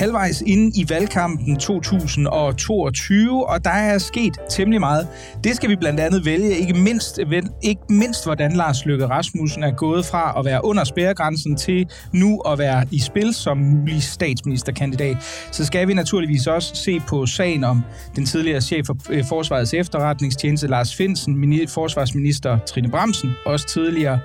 [0.00, 5.08] halvvejs inde i valgkampen 2022, og der er sket temmelig meget.
[5.44, 7.18] Det skal vi blandt andet vælge, ikke mindst,
[7.62, 12.40] ikke mindst hvordan Lars Løkke Rasmussen er gået fra at være under spærregrænsen til nu
[12.40, 15.16] at være i spil som mulig statsministerkandidat.
[15.52, 17.82] Så skal vi naturligvis også se på sagen om
[18.16, 24.18] den tidligere chef for øh, Forsvarets efterretningstjeneste Lars Finsen, forsvarsminister Trine Bramsen, også tidligere,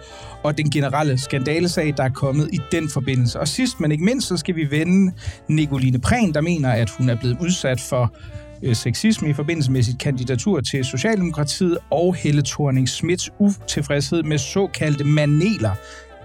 [0.46, 3.40] og den generelle skandalesag, der er kommet i den forbindelse.
[3.40, 5.13] Og sidst, men ikke mindst, så skal vi vende
[5.66, 8.14] Nicoline Prehn, der mener, at hun er blevet udsat for
[8.64, 14.38] øh, sexisme i forbindelse med sit kandidatur til Socialdemokratiet, og Helle thorning Smits utilfredshed med
[14.38, 15.76] såkaldte maneler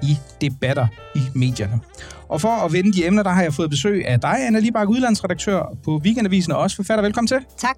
[0.02, 1.80] i debatter i medierne.
[2.28, 4.88] Og for at vende de emner, der har jeg fået besøg af dig, Anna Libak,
[4.88, 7.02] udlandsredaktør på Weekendavisen, og også forfatter.
[7.02, 7.38] Velkommen til.
[7.58, 7.76] Tak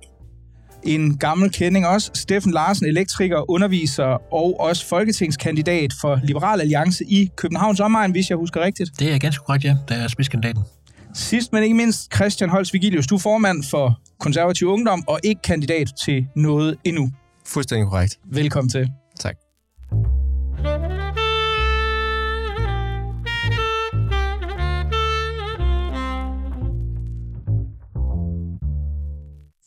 [0.84, 2.10] en gammel kending også.
[2.14, 8.36] Steffen Larsen, elektriker, underviser og også folketingskandidat for Liberal Alliance i Københavns omegn, hvis jeg
[8.36, 8.90] husker rigtigt.
[8.98, 9.76] Det er ganske korrekt, ja.
[9.88, 10.62] Der er spidskandidaten.
[11.14, 15.42] Sidst, men ikke mindst, Christian Holst Vigilius, du er formand for Konservativ Ungdom og ikke
[15.42, 17.10] kandidat til noget endnu.
[17.46, 18.18] Fuldstændig korrekt.
[18.24, 18.90] Velkommen til.
[19.20, 19.36] Tak.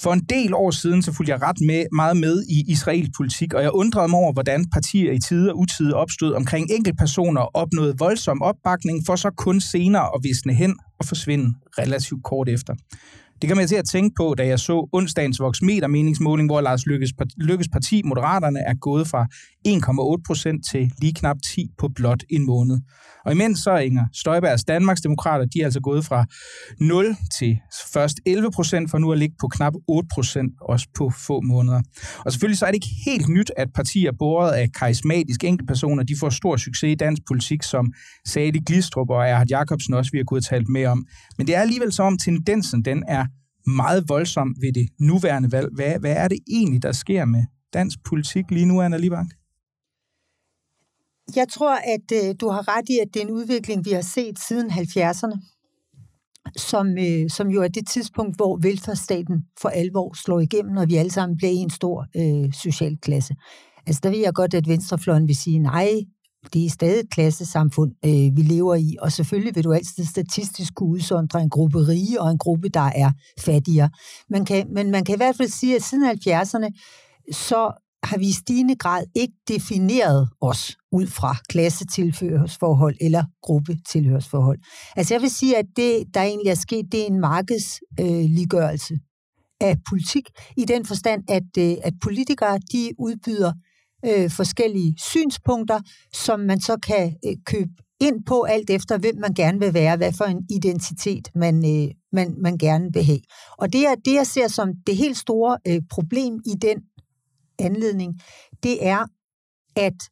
[0.05, 3.53] For en del år siden så fulgte jeg ret med, meget med i israelsk politik,
[3.53, 7.51] og jeg undrede mig over, hvordan partier i tide og utide opstod omkring enkeltpersoner og
[7.53, 12.73] opnåede voldsom opbakning, for så kun senere at visne hen og forsvinde relativt kort efter.
[13.45, 16.85] Det kan man til at tænke på, da jeg så onsdagens voksmeter meningsmåling, hvor Lars
[16.85, 19.27] Lykkes, Lykkes parti, Moderaterne, er gået fra
[19.67, 22.79] 1,8 procent til lige knap 10 på blot en måned.
[23.25, 26.25] Og imens så er Inger Støjbergs Danmarks Demokrater, de er altså gået fra
[26.79, 27.57] 0 til
[27.93, 31.81] først 11 procent, for nu at ligge på knap 8 procent, også på få måneder.
[32.25, 36.15] Og selvfølgelig så er det ikke helt nyt, at partier båret af karismatiske enkeltpersoner, de
[36.19, 37.93] får stor succes i dansk politik, som
[38.27, 41.05] Sali Glistrup og Erhard Jacobsen også vi har kunnet talt med om.
[41.37, 43.25] Men det er alligevel så om tendensen, den er
[43.67, 45.69] meget voldsom ved det nuværende valg.
[45.75, 47.43] Hvad, hvad er det egentlig, der sker med
[47.73, 49.31] dansk politik lige nu, Anna Libank?
[51.35, 54.01] Jeg tror, at øh, du har ret i, at det er en udvikling, vi har
[54.01, 55.37] set siden 70'erne,
[56.57, 60.95] som, øh, som jo er det tidspunkt, hvor velfærdsstaten for alvor slår igennem, og vi
[60.95, 63.35] alle sammen bliver en stor øh, social klasse.
[63.87, 65.89] Altså der ved jeg godt, at venstrefløjen vil sige, nej,
[66.53, 70.75] det er stadig et klassesamfund, øh, vi lever i, og selvfølgelig vil du altid statistisk
[70.75, 73.89] kunne udsondre en gruppe rige og en gruppe, der er fattigere.
[74.29, 76.69] Man kan, men man kan i hvert fald sige, at siden 70'erne,
[77.31, 77.71] så
[78.03, 84.59] har vi i stigende grad ikke defineret os ud fra klassetilhørsforhold eller gruppetilhørsforhold.
[84.95, 88.99] Altså jeg vil sige, at det, der egentlig er sket, det er en markedsliggørelse øh,
[89.61, 93.53] af politik, i den forstand, at, øh, at politikere de udbyder
[94.05, 95.79] øh, forskellige synspunkter,
[96.13, 99.97] som man så kan øh, købe ind på alt efter, hvem man gerne vil være,
[99.97, 103.19] hvad for en identitet man, øh, man, man gerne vil have.
[103.57, 106.77] Og det er det, jeg ser som det helt store øh, problem i den
[107.59, 108.21] anledning,
[108.63, 109.05] det er,
[109.75, 110.09] at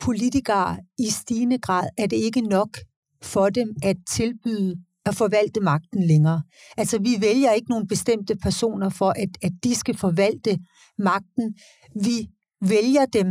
[0.00, 2.78] politikere i stigende grad er det ikke nok
[3.22, 6.42] for dem at tilbyde at forvalte magten længere.
[6.76, 10.58] Altså, vi vælger ikke nogle bestemte personer for, at, at de skal forvalte
[10.98, 11.54] magten.
[12.02, 12.28] Vi
[12.60, 13.26] vælger dem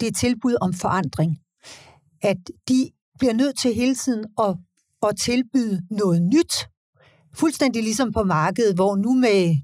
[0.00, 1.38] det tilbud om forandring.
[2.22, 2.36] At
[2.68, 4.56] de bliver nødt til hele tiden at,
[5.02, 6.52] at tilbyde noget nyt,
[7.34, 9.56] fuldstændig ligesom på markedet, hvor nu med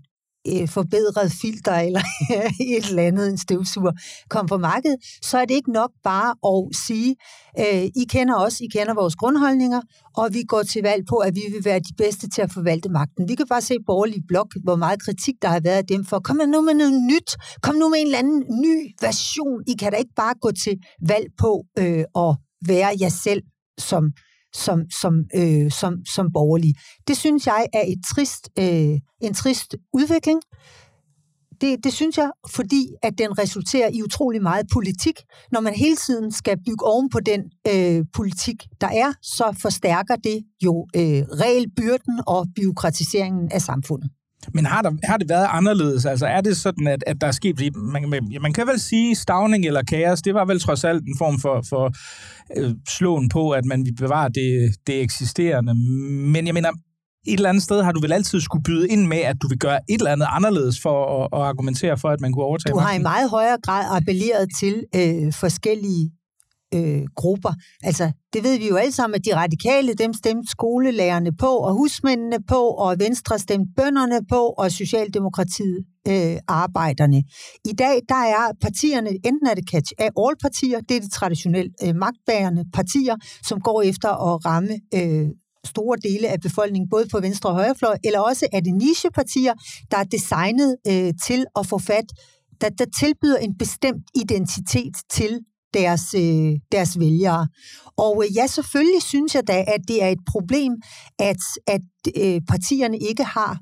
[0.48, 2.00] øh, forbedret filter eller
[2.76, 3.92] et eller andet, en støvsuger,
[4.28, 7.16] kom på markedet, så er det ikke nok bare at sige,
[7.58, 9.80] øh, I kender os, I kender vores grundholdninger,
[10.16, 12.88] og vi går til valg på, at vi vil være de bedste til at forvalte
[12.88, 13.28] magten.
[13.28, 16.18] Vi kan bare se borgerlig blok, hvor meget kritik der har været af dem for,
[16.18, 19.62] kom nu med noget nyt, kom nu med en eller anden ny version.
[19.66, 20.78] I kan da ikke bare gå til
[21.08, 22.36] valg på øh, at
[22.68, 23.42] være jer selv
[23.78, 24.12] som
[24.54, 26.74] som, som, øh, som, som borgerlige.
[27.08, 30.40] Det synes jeg er et trist, øh, en trist udvikling.
[31.60, 35.20] Det, det synes jeg, fordi at den resulterer i utrolig meget politik.
[35.52, 40.16] Når man hele tiden skal bygge oven på den øh, politik, der er, så forstærker
[40.16, 44.10] det jo øh, regelbyrden og byråkratiseringen af samfundet.
[44.52, 46.06] Men har, der, har det været anderledes?
[46.06, 47.56] Altså er det sådan, at, at der er sket...
[47.56, 51.14] Fordi man, man, kan vel sige, stavning eller kaos, det var vel trods alt en
[51.18, 51.92] form for, for
[52.56, 55.74] øh, slåen på, at man vil bevare det, det eksisterende.
[56.32, 56.70] Men jeg mener,
[57.26, 59.58] et eller andet sted har du vel altid skulle byde ind med, at du vil
[59.58, 62.78] gøre et eller andet anderledes for at, at argumentere for, at man kunne overtage Du
[62.78, 66.10] har i meget højere grad appelleret til øh, forskellige
[66.74, 67.52] øh, grupper.
[67.82, 71.72] Altså, det ved vi jo alle sammen, at de radikale, dem stemte skolelærerne på, og
[71.74, 77.22] husmændene på, og Venstre stemte bønderne på, og Socialdemokratiet øh, arbejderne.
[77.64, 81.72] I dag, der er partierne, enten er det catch all partier, det er de traditionelt
[81.84, 85.28] øh, magtbærende partier, som går efter at ramme øh,
[85.64, 89.54] store dele af befolkningen, både på venstre og højrefløj, eller også er det nichepartier,
[89.90, 92.04] der er designet øh, til at få fat,
[92.60, 95.40] der, der tilbyder en bestemt identitet til
[95.74, 97.48] deres, øh, deres vælgere.
[97.96, 100.72] Og øh, ja, selvfølgelig synes jeg da, at det er et problem,
[101.18, 101.80] at, at
[102.16, 103.58] øh, partierne ikke har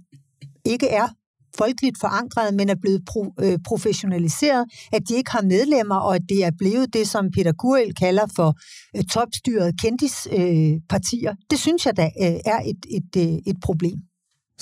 [0.65, 1.09] ikke er
[1.57, 6.23] folkeligt forankret, men er blevet pro, øh, professionaliseret, at de ikke har medlemmer, og at
[6.29, 8.55] det er blevet det, som Peter Gurel kalder for
[8.97, 11.31] øh, topstyret kendispartier.
[11.31, 13.99] Øh, det synes jeg da øh, er et, et, øh, et problem.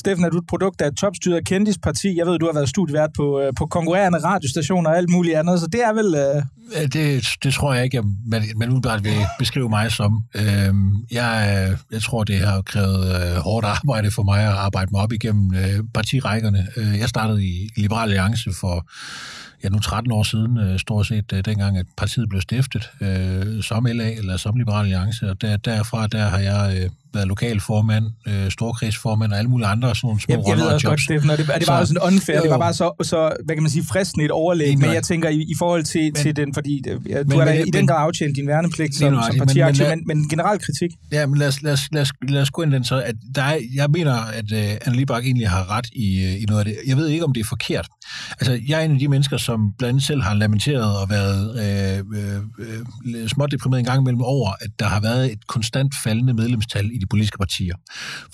[0.00, 2.16] Steffen, er du et produkt af et topstyret kendisparti?
[2.16, 5.60] Jeg ved, du har været studievært på, øh, på konkurrerende radiostationer og alt muligt andet,
[5.60, 6.14] så det er vel...
[6.14, 6.42] Øh...
[6.92, 10.22] Det, det tror jeg ikke, at man, man udbart vil beskrive mig som.
[10.34, 10.74] Øh,
[11.10, 15.12] jeg, jeg tror, det har krævet øh, hårdt arbejde for mig at arbejde mig op
[15.12, 16.66] igennem øh, partirækkerne.
[16.76, 18.86] Øh, jeg startede i Liberal Alliance for
[19.64, 23.62] ja, nu 13 år siden, øh, stort set øh, dengang, at partiet blev stiftet øh,
[23.62, 28.04] som LA eller som Liberal Alliance, og der, derfra der har jeg øh, været lokalformand,
[28.28, 31.30] øh, storkrigsformand og alle mulige andre sådan nogle små jeg, jeg ved også godt, Steffen,
[31.30, 33.56] og det, og det var jo sådan unfair, jo, det var bare så, så, hvad
[33.56, 36.36] kan man sige, fristende et overlæg, men jeg tænker i, i forhold til, men, til
[36.36, 39.38] den, fordi ja, du men, har da i den grad aftjent din værnepligt som, som
[39.38, 40.90] partiaktiv, men, men, men, generel kritik.
[41.12, 43.14] Ja, men lad os, lad os, lad os, lad os gå ind den så, at
[43.34, 46.58] der er, jeg mener, at uh, Anna Libak egentlig har ret i, uh, i noget
[46.58, 46.76] af det.
[46.86, 47.88] Jeg ved ikke, om det er forkert.
[48.30, 51.42] Altså, jeg er en af de mennesker, som blandt andet selv har lamenteret og været
[51.64, 52.42] øh, øh,
[53.04, 56.90] øh, småt deprimeret en gang imellem over, at der har været et konstant faldende medlemstal
[56.92, 57.74] i de politiske partier.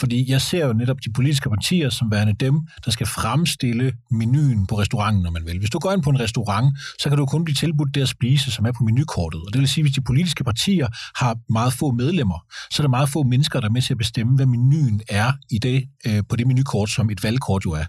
[0.01, 2.55] Fordi jeg ser jo netop de politiske partier som værende dem,
[2.85, 5.59] der skal fremstille menuen på restauranten, når man vil.
[5.59, 8.09] Hvis du går ind på en restaurant, så kan du kun blive tilbudt det at
[8.09, 9.41] spise, som er på menukortet.
[9.47, 10.89] Og det vil sige, at hvis de politiske partier
[11.21, 12.39] har meget få medlemmer,
[12.71, 15.33] så er der meget få mennesker, der er med til at bestemme, hvad menuen er
[15.51, 17.85] i det, øh, på det menukort, som et valgkort jo er.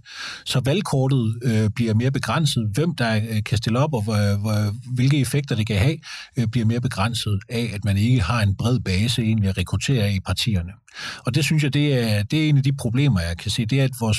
[0.46, 2.70] Så valgkortet øh, bliver mere begrænset.
[2.74, 5.98] Hvem der øh, kan stille op, og hvor, hvor, hvilke effekter det kan have,
[6.38, 10.14] øh, bliver mere begrænset af, at man ikke har en bred base egentlig at rekruttere
[10.14, 10.72] i partierne.
[11.26, 13.66] Og det synes jeg, det er, det er en af de problemer, jeg kan se,
[13.66, 14.18] det er, at vores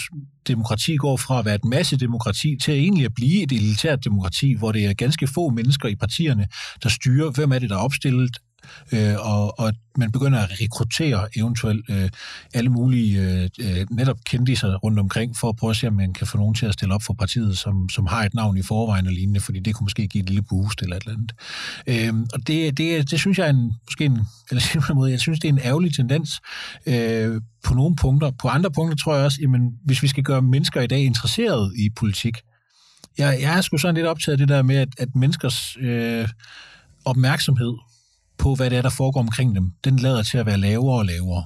[0.49, 4.73] demokrati går fra at være et massedemokrati til egentlig at blive et elitært demokrati, hvor
[4.73, 6.47] det er ganske få mennesker i partierne,
[6.83, 8.37] der styrer, hvem er det, der er opstillet,
[8.93, 12.11] øh, og, og man begynder at rekruttere eventuelt øh,
[12.55, 14.19] alle mulige øh, øh netop
[14.55, 16.75] sig rundt omkring, for at prøve at se, om man kan få nogen til at
[16.75, 19.75] stille op for partiet, som, som har et navn i forvejen og lignende, fordi det
[19.75, 21.33] kunne måske give et lille boost eller et eller andet.
[21.87, 24.21] Øh, og det, det, det synes jeg er en, måske en,
[24.51, 26.41] eller en måde, jeg synes, det er en ærgerlig tendens
[26.87, 28.31] øh, på nogle punkter.
[28.43, 31.73] På andre punkter tror jeg også, jamen, hvis vi skal gøre mennesker i dag interesseret
[31.77, 32.35] i politik,
[33.19, 36.29] jeg, jeg er sgu sådan lidt optaget af det der med, at, at menneskers øh,
[37.05, 37.75] opmærksomhed
[38.39, 41.05] på, hvad det er, der foregår omkring dem, den lader til at være lavere og
[41.05, 41.45] lavere.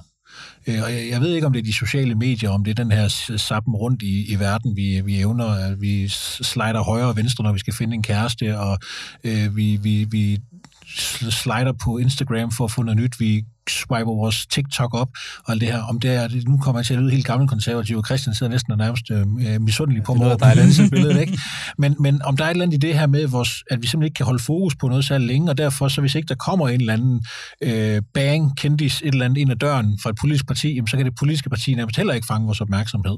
[0.67, 2.91] Øh, og jeg ved ikke, om det er de sociale medier, om det er den
[2.91, 3.07] her
[3.37, 5.45] sappen rundt i, i verden, vi, vi evner.
[5.45, 8.77] at Vi slider højre og venstre, når vi skal finde en kæreste, og
[9.23, 10.39] øh, vi, vi, vi
[11.29, 13.19] slider på Instagram for at få noget nyt.
[13.19, 15.09] Vi swiper vores TikTok op,
[15.45, 15.81] og alt det her.
[15.81, 18.51] Om det er, nu kommer jeg til at lyde helt gammel konservativ, og Christian sidder
[18.51, 21.37] næsten og nærmest øh, misundelig på mig over på billede, ikke?
[21.77, 23.87] Men, men om der er et eller andet i det her med, vores, at vi
[23.87, 26.35] simpelthen ikke kan holde fokus på noget særlig længe, og derfor, så hvis ikke der
[26.35, 27.25] kommer en eller anden
[27.61, 30.97] øh, bang, kendis, et eller andet ind ad døren fra et politisk parti, jamen, så
[30.97, 33.15] kan det politiske parti nærmest heller ikke fange vores opmærksomhed.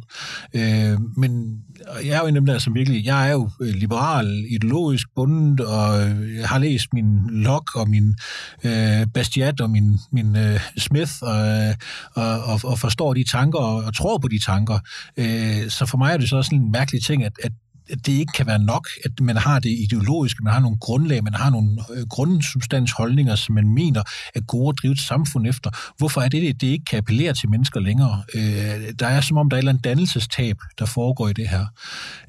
[0.54, 1.60] Øh, men
[2.06, 5.08] jeg er jo en af dem der, som virkelig, jeg er jo øh, liberal, ideologisk
[5.16, 6.00] bundet, og
[6.40, 8.16] jeg har læst min log og min
[8.64, 11.74] øh, Bastiat og min, min øh, Smith og, øh,
[12.14, 14.80] og, og, og forstår de tanker og, og tror på de tanker.
[15.18, 17.52] Øh, så for mig er det så også en mærkelig ting, at, at
[17.90, 21.34] det ikke kan være nok, at man har det ideologiske, man har nogle grundlag, man
[21.34, 24.04] har nogle øh, grundsubstansholdninger, som man mener
[24.36, 25.70] er gode at drive et samfund efter.
[25.98, 28.24] Hvorfor er det, det, det ikke kan appellere til mennesker længere?
[28.36, 31.50] Øh, der er som om, der er et eller andet dannelsestab, der foregår i det
[31.50, 31.66] her.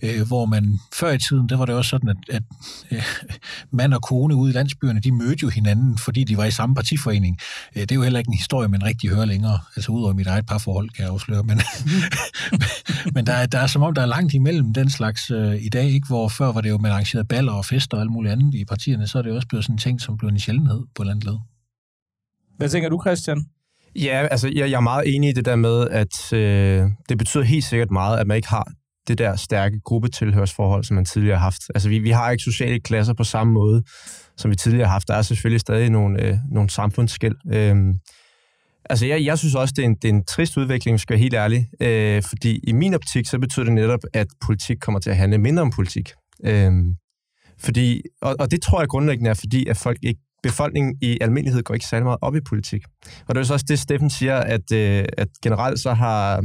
[0.02, 2.42] Øh, hvor man før i tiden, der var det også sådan, at, at
[2.90, 3.02] øh,
[3.72, 6.74] mand og kone ude i landsbyerne, de mødte jo hinanden, fordi de var i samme
[6.74, 7.38] partiforening.
[7.76, 9.58] Øh, det er jo heller ikke en historie, man rigtig hører længere.
[9.76, 11.42] Altså udover mit eget parforhold, kan jeg afsløre.
[11.42, 11.60] Men,
[13.14, 15.64] men der, er, der er som om, der er langt imellem den slags øh, øh,
[15.64, 16.06] i dag, ikke?
[16.06, 18.64] hvor før var det jo, man arrangerede baller og fester og alt muligt andet i
[18.64, 21.10] partierne, så er det også blevet sådan en ting, som blev en sjældenhed på et
[21.10, 21.38] eller.
[22.56, 23.44] Hvad tænker du, Christian?
[23.96, 27.44] Ja, altså jeg, jeg er meget enig i det der med, at øh, det betyder
[27.44, 28.72] helt sikkert meget, at man ikke har
[29.08, 31.62] det der stærke gruppetilhørsforhold, som man tidligere har haft.
[31.74, 33.82] Altså vi, vi har ikke sociale klasser på samme måde,
[34.36, 35.08] som vi tidligere har haft.
[35.08, 37.36] Der er selvfølgelig stadig nogle, øh, nogle samfundsskæld.
[37.54, 37.76] Øh,
[38.90, 41.18] Altså, jeg, jeg synes også, det er, en, det er en trist udvikling, skal jeg
[41.18, 41.68] være helt ærlig.
[41.80, 45.38] Øh, fordi i min optik, så betyder det netop, at politik kommer til at handle
[45.38, 46.12] mindre om politik.
[46.44, 46.72] Øh,
[47.58, 51.62] fordi, og, og det tror jeg grundlæggende er, fordi at folk ikke, befolkningen i almindelighed
[51.62, 52.82] går ikke særlig meget op i politik.
[53.26, 56.44] Og det er jo så også det, Steffen siger, at, øh, at generelt så har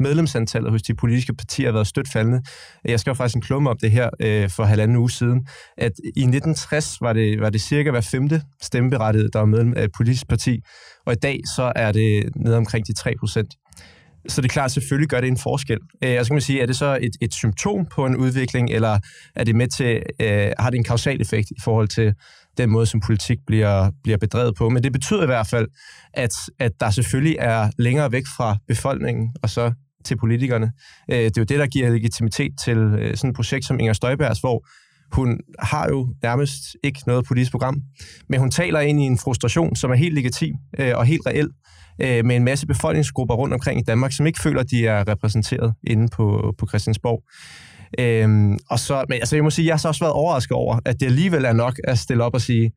[0.00, 2.42] medlemsantallet hos de politiske partier har været stødt faldende.
[2.84, 5.46] Jeg skrev faktisk en klumme om det her øh, for halvanden uge siden,
[5.78, 9.84] at i 1960 var det, var det cirka hver femte stemmeberettiget, der var medlem af
[9.84, 10.60] et politisk parti,
[11.06, 13.54] og i dag så er det nede omkring de 3 procent.
[14.28, 15.78] Så det er klart, at selvfølgelig gør det en forskel.
[16.04, 18.98] Øh, jeg skal man sige, er det så et, et symptom på en udvikling, eller
[19.36, 22.14] er det med til, øh, har det en kausal effekt i forhold til
[22.58, 24.68] den måde, som politik bliver, bliver bedrevet på?
[24.68, 25.68] Men det betyder i hvert fald,
[26.14, 29.72] at, at der selvfølgelig er længere væk fra befolkningen, og så
[30.04, 30.72] til politikerne.
[31.10, 33.92] Øh, det er jo det, der giver legitimitet til øh, sådan et projekt som Inger
[33.92, 34.66] Støjbergs, hvor
[35.12, 37.82] hun har jo nærmest ikke noget politisk program,
[38.28, 41.48] men hun taler ind i en frustration, som er helt legitim øh, og helt reel,
[42.00, 45.74] øh, med en masse befolkningsgrupper rundt omkring i Danmark, som ikke føler, de er repræsenteret
[45.86, 47.22] inde på, på Christiansborg.
[47.98, 50.78] Øhm, og så, men altså, jeg må sige, jeg har så også været overrasket over,
[50.84, 52.72] at det alligevel er nok at stille op og sige,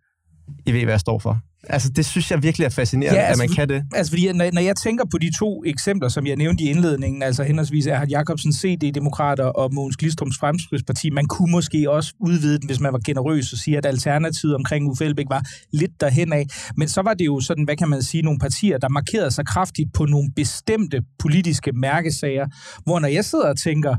[0.65, 1.39] I ved, hvad jeg står for.
[1.69, 3.83] Altså, det synes jeg virkelig er fascinerende, ja, altså, at man kan det.
[3.95, 7.23] Altså, fordi når, når jeg tænker på de to eksempler, som jeg nævnte i indledningen,
[7.23, 12.67] altså henholdsvis Erhard Jacobsen, CD-demokrater og Mogens Glistrums Fremskridsparti, man kunne måske også udvide den,
[12.67, 15.43] hvis man var generøs og sige, at alternativet omkring Uffe Elbæk var
[15.73, 16.45] lidt derhen af.
[16.77, 19.45] Men så var det jo sådan, hvad kan man sige, nogle partier, der markerede sig
[19.45, 22.47] kraftigt på nogle bestemte politiske mærkesager,
[22.83, 23.95] hvor når jeg sidder og tænker,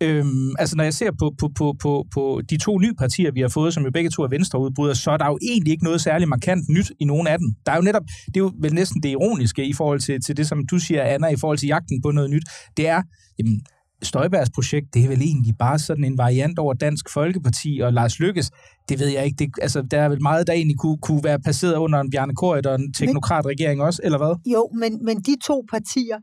[0.00, 3.40] Øhm, altså når jeg ser på, på, på, på, på de to nye partier, vi
[3.40, 6.00] har fået, som jo begge to er venstreudbrydere, så er der jo egentlig ikke noget
[6.00, 7.48] særligt markant nyt i nogen af dem.
[7.66, 10.36] Der er jo netop, det er jo vel næsten det ironiske i forhold til, til
[10.36, 12.44] det, som du siger, Anna, i forhold til jagten på noget nyt.
[12.76, 13.02] Det er,
[13.38, 13.60] jamen,
[14.02, 18.20] Støjbergs projekt, det er vel egentlig bare sådan en variant over Dansk Folkeparti og Lars
[18.20, 18.50] Lykkes.
[18.88, 19.36] Det ved jeg ikke.
[19.38, 22.34] Det, altså, der er vel meget, der egentlig kunne, kunne være passeret under en Bjarne
[22.34, 24.52] Korrit og en teknokratregering også, eller hvad?
[24.52, 26.18] Jo, men, men de to partier,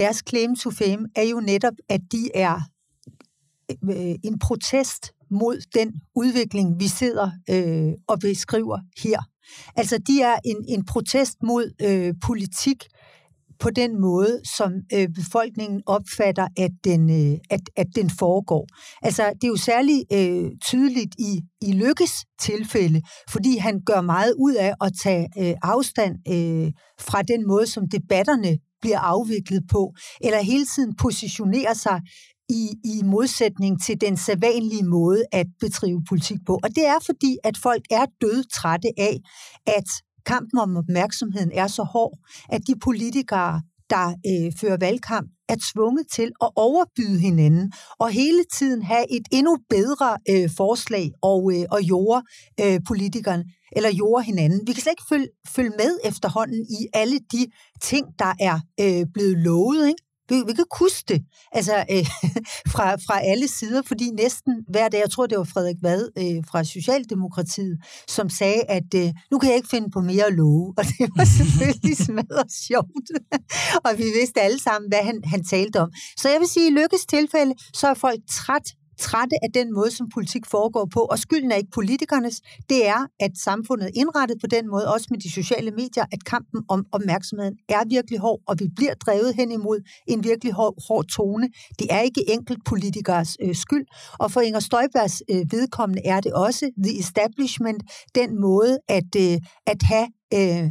[0.00, 2.60] deres claim to fame er jo netop, at de er
[3.84, 9.20] øh, en protest mod den udvikling, vi sidder øh, og beskriver her.
[9.76, 12.84] Altså, de er en, en protest mod øh, politik
[13.58, 18.66] på den måde, som øh, befolkningen opfatter, at den, øh, at, at den foregår.
[19.02, 24.34] Altså, det er jo særligt øh, tydeligt i, i Lykkes tilfælde, fordi han gør meget
[24.38, 29.94] ud af at tage øh, afstand øh, fra den måde, som debatterne bliver afviklet på,
[30.20, 32.00] eller hele tiden positionerer sig
[32.48, 36.58] i, i modsætning til den sædvanlige måde at bedrive politik på.
[36.62, 39.20] Og det er fordi, at folk er dødtrætte af,
[39.66, 39.84] at
[40.26, 42.18] kampen om opmærksomheden er så hård,
[42.48, 48.44] at de politikere, der øh, fører valgkamp, er tvunget til at overbyde hinanden og hele
[48.52, 52.22] tiden have et endnu bedre øh, forslag og, øh, og jorde
[52.60, 54.60] øh, politikerne eller jorde hinanden.
[54.66, 57.46] Vi kan slet ikke følge, følge med efterhånden i alle de
[57.82, 59.88] ting, der er øh, blevet lovet.
[59.88, 60.02] Ikke?
[60.30, 61.20] Vi, vi kan huske det
[61.52, 62.06] altså, øh,
[62.72, 66.44] fra, fra alle sider, fordi næsten hver dag, jeg tror det var Frederik Vad øh,
[66.50, 70.74] fra Socialdemokratiet, som sagde, at øh, nu kan jeg ikke finde på mere at love,
[70.78, 73.08] og det var selvfølgelig smadret sjovt.
[73.84, 75.90] og vi vidste alle sammen, hvad han, han talte om.
[76.16, 78.66] Så jeg vil sige, i Lykkes tilfælde, så er folk træt
[79.00, 83.00] trætte af den måde, som politik foregår på, og skylden er ikke politikernes, det er,
[83.20, 86.86] at samfundet er indrettet på den måde, også med de sociale medier, at kampen om
[86.92, 91.48] opmærksomheden er virkelig hård, og vi bliver drevet hen imod en virkelig hård, hård tone.
[91.78, 93.86] Det er ikke enkelt politikers øh, skyld,
[94.18, 97.82] og for Inger Støjbergs øh, vedkommende er det også the establishment,
[98.14, 100.64] den måde at, øh, at have øh,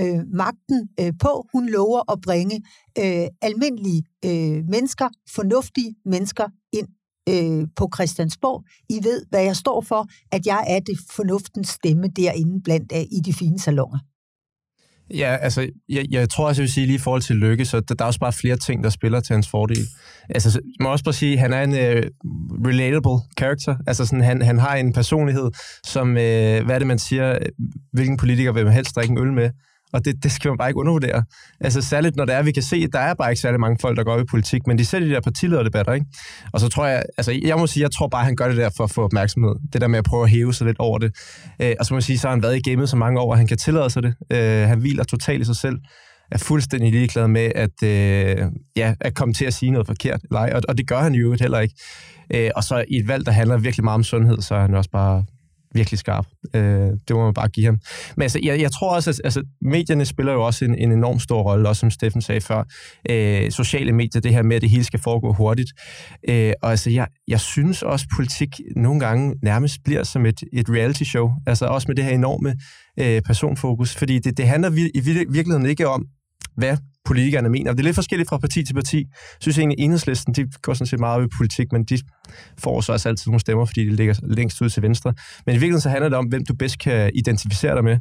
[0.00, 1.46] øh, magten øh, på.
[1.52, 2.56] Hun lover at bringe
[2.98, 6.88] øh, almindelige øh, mennesker, fornuftige mennesker ind
[7.28, 8.64] øh, på Christiansborg.
[8.88, 13.06] I ved, hvad jeg står for, at jeg er det fornuftens stemme derinde blandt af
[13.12, 13.98] i de fine salonger.
[15.14, 17.80] Ja, altså, jeg, jeg tror også, jeg vil sige lige i forhold til Lykke, så
[17.80, 19.86] der, der er også bare flere ting, der spiller til hans fordel.
[20.28, 22.10] Altså, jeg må også bare sige, at han er en uh,
[22.66, 23.76] relatable character.
[23.86, 25.50] Altså, sådan, han, han har en personlighed,
[25.86, 27.38] som, uh, hvad er det, man siger,
[27.92, 29.50] hvilken politiker vil man helst drikke en øl med?
[29.96, 31.24] Og det, det skal man bare ikke undervurdere.
[31.60, 33.78] Altså særligt når det er, vi kan se, at der er bare ikke særlig mange
[33.80, 36.06] folk, der går op i politik, men de ser de der partilederdebatter, ikke?
[36.52, 38.70] Og så tror jeg, altså jeg må sige, jeg tror bare, han gør det der
[38.76, 39.54] for at få opmærksomhed.
[39.72, 41.16] Det der med at prøve at hæve sig lidt over det.
[41.62, 43.32] Øh, og så må jeg sige, så har han været i gamet så mange år,
[43.32, 44.14] at han kan tillade sig det.
[44.32, 45.78] Øh, han hviler totalt i sig selv
[46.30, 50.20] er fuldstændig ligeglad med at, øh, ja, at komme til at sige noget forkert.
[50.22, 51.74] Eller og, og det gør han jo heller ikke.
[52.34, 54.74] Øh, og så i et valg, der handler virkelig meget om sundhed, så er han
[54.74, 55.24] også bare
[55.74, 56.26] virkelig skarp.
[56.54, 56.62] Øh,
[57.08, 57.78] det må man bare give ham.
[58.16, 61.18] Men altså, jeg, jeg tror også, at altså, medierne spiller jo også en, en enorm
[61.18, 62.64] stor rolle, også som Steffen sagde før.
[63.10, 65.70] Øh, sociale medier, det her med, at det hele skal foregå hurtigt.
[66.28, 70.42] Øh, og altså, jeg, jeg synes også, at politik nogle gange nærmest bliver som et,
[70.52, 71.30] et reality show.
[71.46, 72.54] Altså også med det her enorme
[73.00, 73.94] øh, personfokus.
[73.96, 76.06] Fordi det, det handler i virkeligheden ikke om,
[76.56, 77.72] hvad politikerne mener.
[77.72, 78.98] Det er lidt forskelligt fra parti til parti.
[78.98, 81.98] Jeg synes egentlig, at enhedslisten, de går sådan set meget op i politik, men de
[82.58, 85.14] får så også altid nogle stemmer, fordi de ligger længst ud til venstre.
[85.46, 87.98] Men i virkeligheden så handler det om, hvem du bedst kan identificere dig med.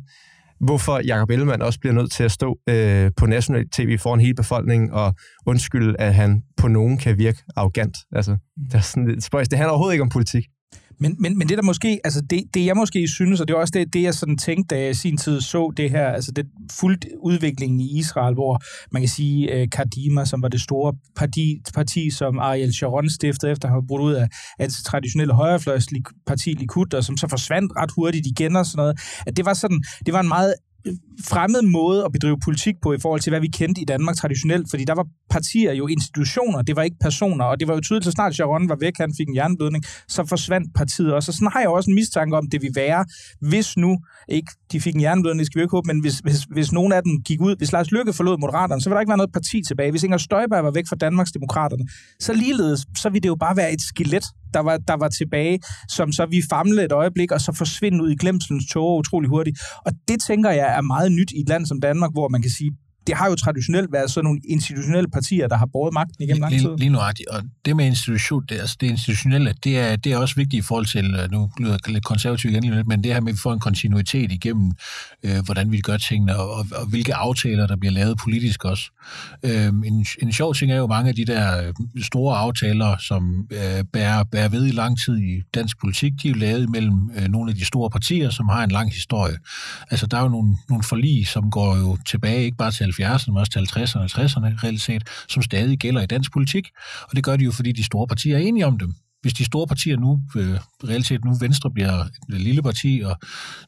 [0.60, 4.34] Hvorfor Jacob Ellemann også bliver nødt til at stå øh, på national tv foran hele
[4.34, 7.98] befolkningen og undskylde, at han på nogen kan virke arrogant.
[8.12, 9.50] Altså, det, er sådan lidt spøjs.
[9.50, 10.44] det handler overhovedet ikke om politik.
[11.00, 13.58] Men, men, men det der måske, altså det, det jeg måske synes, og det er
[13.58, 16.32] også det, det jeg sådan tænkte, da jeg i sin tid så det her, altså
[16.32, 18.62] det fuldt udviklingen i Israel, hvor
[18.92, 23.52] man kan sige, uh, Kadima, som var det store parti, parti som Ariel Sharon stiftede
[23.52, 24.28] efter han var brudt ud af,
[24.60, 29.00] af det traditionelle højrefløjsparti Likud, og som så forsvandt ret hurtigt igen og sådan noget,
[29.26, 30.54] at det var sådan, det var en meget
[31.24, 34.70] fremmed måde at bedrive politik på i forhold til, hvad vi kendte i Danmark traditionelt,
[34.70, 38.06] fordi der var partier jo institutioner, det var ikke personer, og det var jo tydeligt,
[38.06, 41.30] så snart Sharon var væk, han fik en hjerneblødning, så forsvandt partiet også.
[41.32, 43.06] Og sådan har jeg også en mistanke om, det vil være,
[43.42, 43.98] hvis nu,
[44.30, 47.04] ikke de fik en hjerneblødning, skal vi ikke håbe, men hvis, hvis, hvis nogen af
[47.04, 49.62] dem gik ud, hvis Lars Lykke forlod Moderaterne, så vil der ikke være noget parti
[49.68, 49.92] tilbage.
[49.92, 51.86] Hvis Inger Støjberg var væk fra Danmarks Demokraterne,
[52.20, 54.26] så ligeledes, så ville det jo bare være et skelet,
[54.56, 55.60] der var, der var tilbage,
[55.98, 59.58] som så vi famlede et øjeblik, og så forsvinde ud i glemselens tåge utrolig hurtigt.
[59.86, 62.52] Og det tænker jeg er meget nyt i et land som Danmark, hvor man kan
[62.52, 62.72] sige,
[63.08, 66.54] det har jo traditionelt været sådan nogle institutionelle partier, der har båret magten igennem lang
[66.54, 66.62] tid.
[66.62, 67.30] Lige, lige nuagtigt.
[67.30, 70.68] Og det med institution, det, altså det institutionelle, det er, det er også vigtigt i
[70.68, 73.34] forhold til, øh, nu lyder jeg lidt konservativt igen lidt, men det her med, at
[73.34, 74.72] vi får en kontinuitet igennem,
[75.24, 78.92] øh, hvordan vi gør tingene, og, og, og hvilke aftaler, der bliver lavet politisk også.
[79.44, 83.48] Øh, en, en sjov ting er jo mange af de der øh, store aftaler, som
[83.52, 87.12] øh, bærer, bærer ved i lang tid i dansk politik, de er jo lavet mellem
[87.16, 89.38] øh, nogle af de store partier, som har en lang historie.
[89.92, 93.32] Altså, der er jo nogle, nogle forlig, som går jo tilbage, ikke bare til 70'erne,
[93.32, 96.70] men også til 50'erne og 60'erne reelt set, som stadig gælder i dansk politik.
[97.02, 98.96] Og det gør de jo, fordi de store partier er enige om dem.
[99.26, 103.18] Hvis de store partier nu, øh, reelt set nu Venstre bliver et lille parti, og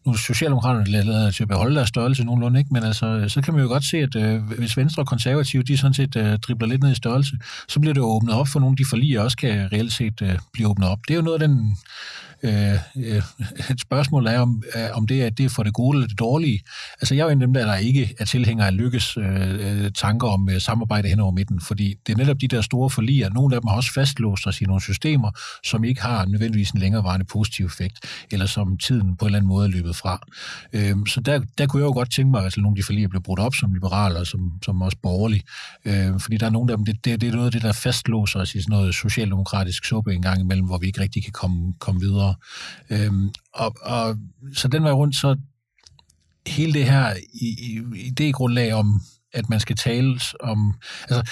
[0.06, 2.74] nu er Socialdemokraterne lader til at beholde deres størrelse nogenlunde, ikke?
[2.74, 5.78] men altså, så kan man jo godt se, at øh, hvis Venstre og Konservative, de
[5.78, 8.60] sådan set øh, dribler lidt ned i størrelse, så bliver det jo åbnet op for
[8.60, 11.00] nogle af de forliger også kan reelt set øh, blive åbnet op.
[11.08, 11.78] Det er jo noget af den
[12.44, 13.22] Øh, øh,
[13.72, 16.20] et spørgsmål er, om, øh, om det er, det er for det gode eller det
[16.20, 16.62] dårlige.
[17.02, 19.92] Altså, jeg er en af dem, der, der ikke er tilhænger af lykkes øh, øh,
[19.92, 23.30] tanker om øh, samarbejde hen over midten, fordi det er netop de der store forliger.
[23.30, 25.32] Nogle af dem har også fastlåst os i nogle systemer,
[25.64, 28.00] som ikke har nødvendigvis en længerevarende positiv effekt,
[28.32, 30.28] eller som tiden på en eller anden måde er løbet fra.
[30.74, 32.86] Øh, så der, der kunne jeg jo godt tænke mig, at altså, nogle af de
[32.86, 35.44] forliger blev brudt op som liberale og som, som også borgerlige.
[35.86, 37.72] Øh, fordi der er nogle af dem, det, det, det er noget af det, der
[37.72, 41.34] fastlåser os i sådan noget socialdemokratisk suppe en gang imellem, hvor vi ikke rigtig kan
[41.34, 42.36] komme, komme videre og,
[42.90, 44.18] Øhm, og, og,
[44.54, 45.36] så den var rundt, så
[46.48, 47.14] hele det her
[47.96, 49.02] idégrundlag om,
[49.34, 50.74] at man skal tale om...
[51.10, 51.32] Altså,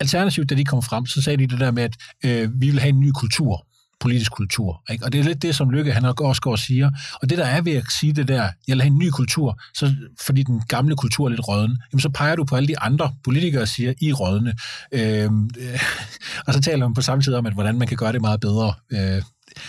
[0.00, 2.80] Alternativt, da de kom frem, så sagde de det der med, at øh, vi vil
[2.80, 3.66] have en ny kultur
[4.00, 4.82] politisk kultur.
[4.90, 5.04] Ikke?
[5.04, 6.90] Og det er lidt det, som Lykke han også går og siger.
[7.22, 9.60] Og det, der er ved at sige det der, jeg vil have en ny kultur,
[9.74, 12.78] så, fordi den gamle kultur er lidt rødden, jamen så peger du på alle de
[12.78, 14.54] andre politikere, og siger, I rødne.
[14.92, 15.24] Øh,
[15.58, 15.80] øh,
[16.46, 18.40] og så taler man på samme tid om, at hvordan man kan gøre det meget
[18.40, 18.74] bedre.
[18.92, 19.22] Øh,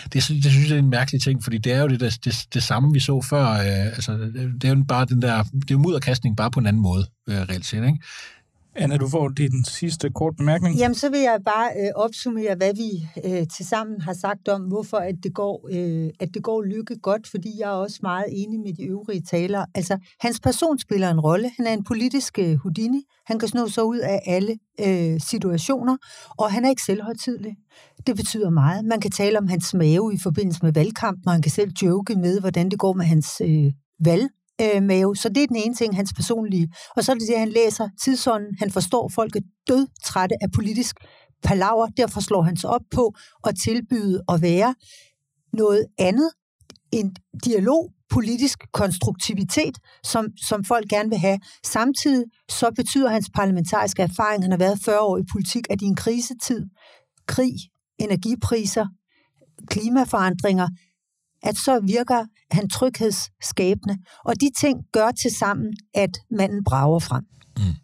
[0.04, 2.34] det, det synes jeg er en mærkelig ting, fordi det er jo det, det, det,
[2.54, 3.46] det samme, vi så før.
[3.50, 4.12] Øh, altså,
[4.60, 7.06] det er jo bare den der, det er jo mudderkastning bare på en anden måde,
[7.28, 7.98] øh, reelt set, ikke?
[8.80, 10.76] Anna, du får din sidste kort bemærkning.
[10.76, 14.62] Jamen, så vil jeg bare øh, opsummere, hvad vi øh, til sammen har sagt om,
[14.62, 18.24] hvorfor at det, går, øh, at det går lykke godt, fordi jeg er også meget
[18.28, 19.66] enig med de øvrige talere.
[19.74, 21.50] Altså, hans person spiller en rolle.
[21.56, 23.02] Han er en politisk øh, Houdini.
[23.26, 25.96] Han kan sno sig ud af alle øh, situationer,
[26.38, 27.56] og han er ikke selvhøjtidlig.
[28.08, 28.84] Det betyder meget.
[28.84, 32.14] Man kan tale om hans mave i forbindelse med valgkamp, og han kan selv joke
[32.14, 33.72] med, hvordan det går med hans øh,
[34.04, 34.28] valg
[34.62, 35.16] øh, mave.
[35.16, 36.68] Så det er den ene ting, hans personlige.
[36.96, 38.54] Og så er det det, han læser tidsånden.
[38.58, 40.96] Han forstår, folk er død trætte af politisk
[41.42, 41.86] palaver.
[41.86, 44.74] Derfor slår han sig op på at tilbyde at være
[45.52, 46.30] noget andet.
[46.92, 51.38] En dialog, politisk konstruktivitet, som, som folk gerne vil have.
[51.64, 55.84] Samtidig så betyder hans parlamentariske erfaring, han har været 40 år i politik, at i
[55.84, 56.66] en krisetid,
[57.26, 57.54] krig,
[57.98, 58.86] energipriser,
[59.66, 60.68] klimaforandringer,
[61.42, 63.98] at så virker han tryghedsskabende.
[64.24, 67.24] Og de ting gør til sammen, at manden brager frem.
[67.58, 67.74] Mm.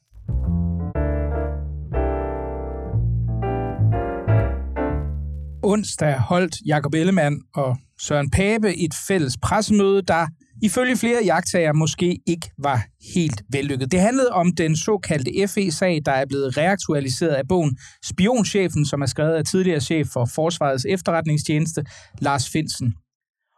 [5.63, 10.27] Onsdag holdt Jakob Ellemann og Søren Pape et fælles pressemøde, der
[10.65, 13.93] ifølge flere jagttager måske ikke var helt vellykket.
[13.93, 19.07] Det handlede om den såkaldte FE-sag, der er blevet reaktualiseret af bogen Spionchefen, som er
[19.07, 21.85] skrevet af tidligere chef for Forsvarets efterretningstjeneste,
[22.21, 22.95] Lars Finsen.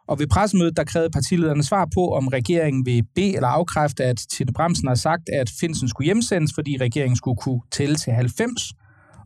[0.07, 4.21] Og ved pressemødet, der krævede partilederne svar på, om regeringen vil bede eller afkræfte, at
[4.31, 8.73] Tine Bremsen har sagt, at Finsen skulle hjemsendes, fordi regeringen skulle kunne tælle til 90,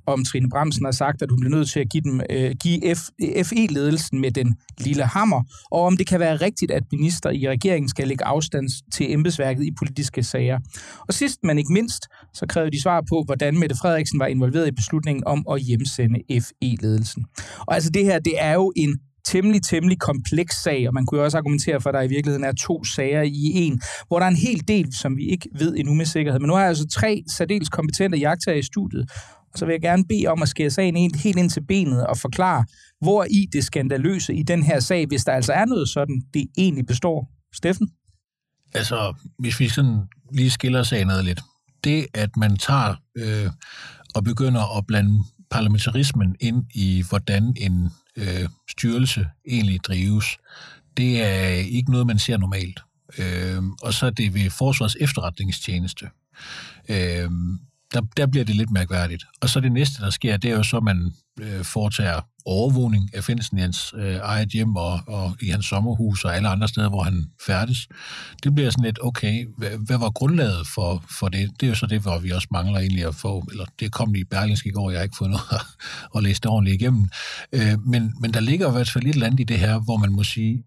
[0.08, 2.96] om Trine Bremsen har sagt, at hun bliver nødt til at give, dem, øh, give
[2.96, 3.00] F,
[3.46, 7.90] FE-ledelsen med den lille hammer, og om det kan være rigtigt, at minister i regeringen
[7.90, 10.60] skal lægge afstand til embedsværket i politiske sager.
[11.08, 14.68] Og sidst, men ikke mindst, så krævede de svar på, hvordan Mette Frederiksen var involveret
[14.68, 17.26] i beslutningen om at hjemsende FE-ledelsen.
[17.68, 21.20] Og altså det her, det er jo en temmelig, temmelig kompleks sag, og man kunne
[21.20, 24.26] jo også argumentere for, at der i virkeligheden er to sager i en, hvor der
[24.26, 26.40] er en hel del, som vi ikke ved endnu med sikkerhed.
[26.40, 29.12] Men nu har jeg altså tre særdeles kompetente jagter i studiet,
[29.54, 32.18] og så vil jeg gerne bede om at skære sagen helt ind til benet og
[32.18, 32.66] forklare,
[33.02, 36.48] hvor i det skandaløse i den her sag, hvis der altså er noget sådan, det
[36.58, 37.32] egentlig består.
[37.54, 37.90] Steffen?
[38.74, 40.00] Altså, hvis vi sådan
[40.32, 41.42] lige skiller sagen ad lidt.
[41.84, 43.52] Det, at man tager øh,
[44.16, 50.26] og begynder at blande parlamentarismen ind i, hvordan en øh, styrelse egentlig drives,
[50.98, 52.80] det er ikke noget, man ser normalt.
[53.18, 56.06] Øh, og så er det ved Forsvars efterretningstjeneste.
[56.90, 57.30] Øh,
[57.93, 59.23] der, der bliver det lidt mærkværdigt.
[59.41, 63.10] Og så det næste, der sker, det er jo så, at man øh, foretager overvågning
[63.13, 66.67] af Finsen i hans øh, eget hjem og, og i hans sommerhus og alle andre
[66.67, 67.88] steder, hvor han færdes.
[68.43, 71.49] Det bliver sådan lidt, okay, hvad, hvad var grundlaget for, for det?
[71.60, 74.15] Det er jo så det, hvor vi også mangler egentlig at få, eller det kom
[74.15, 75.62] i Berlingske i går, jeg har ikke fået noget at,
[76.15, 77.10] at læse det ordentligt igennem.
[77.54, 79.97] Øh, men, men der ligger i hvert fald et eller andet i det her, hvor
[79.97, 80.63] man må sige,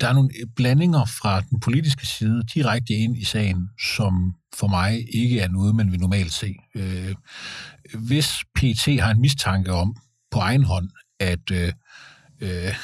[0.00, 5.14] der er nogle blandinger fra den politiske side direkte ind i sagen, som for mig
[5.14, 6.56] ikke er noget, man vil normalt se.
[6.74, 7.14] Øh,
[7.94, 9.96] hvis PT har en mistanke om
[10.30, 11.72] på egen hånd, at øh,
[12.40, 12.74] øh,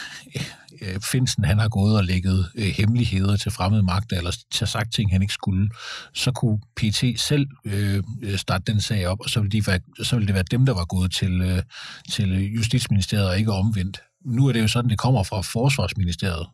[0.82, 4.94] øh, Finsen han har gået og lægget øh, hemmeligheder til fremmede magter, eller til sagt
[4.94, 5.70] ting, han ikke skulle,
[6.14, 9.80] så kunne PT selv øh, øh, starte den sag op, og så ville, de være,
[10.02, 11.62] så ville det være dem, der var gået til, øh,
[12.10, 14.00] til Justitsministeriet, og ikke omvendt.
[14.24, 16.46] Nu er det jo sådan, det kommer fra Forsvarsministeriet,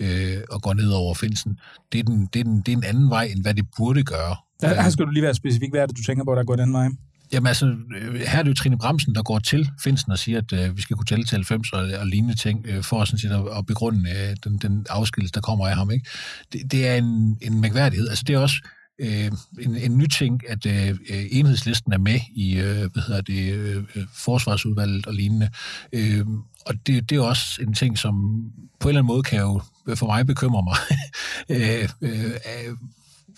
[0.00, 1.58] øh, og går ned over Finsen.
[1.92, 4.02] Det er, den, det, er den, det er en anden vej, end hvad det burde
[4.02, 4.36] gøre.
[4.60, 5.70] Der, her skal du lige være specifik.
[5.70, 6.88] Hvad er det, du tænker på, der går den vej?
[7.32, 10.38] Jamen altså, øh, her er det jo Trine Bremsen, der går til Finsen og siger,
[10.38, 13.18] at øh, vi skal kunne tælle til 90 og, og lignende ting, øh, for sådan
[13.18, 15.90] set at, at begrunde øh, den, den afskillelse, der kommer af ham.
[15.90, 16.06] Ikke?
[16.52, 18.08] Det, det er en, en mærkværdighed.
[18.08, 18.56] Altså det er også
[19.00, 23.20] øh, en, en ny ting, at øh, øh, enhedslisten er med i øh, hvad hedder
[23.20, 25.50] det, øh, øh, forsvarsudvalget og lignende.
[25.92, 26.26] Øh,
[26.66, 28.44] og det, det er også en ting, som
[28.78, 29.60] på en eller anden måde kan jo
[29.94, 30.76] for mig bekymre mig.
[31.54, 32.30] øh, øh,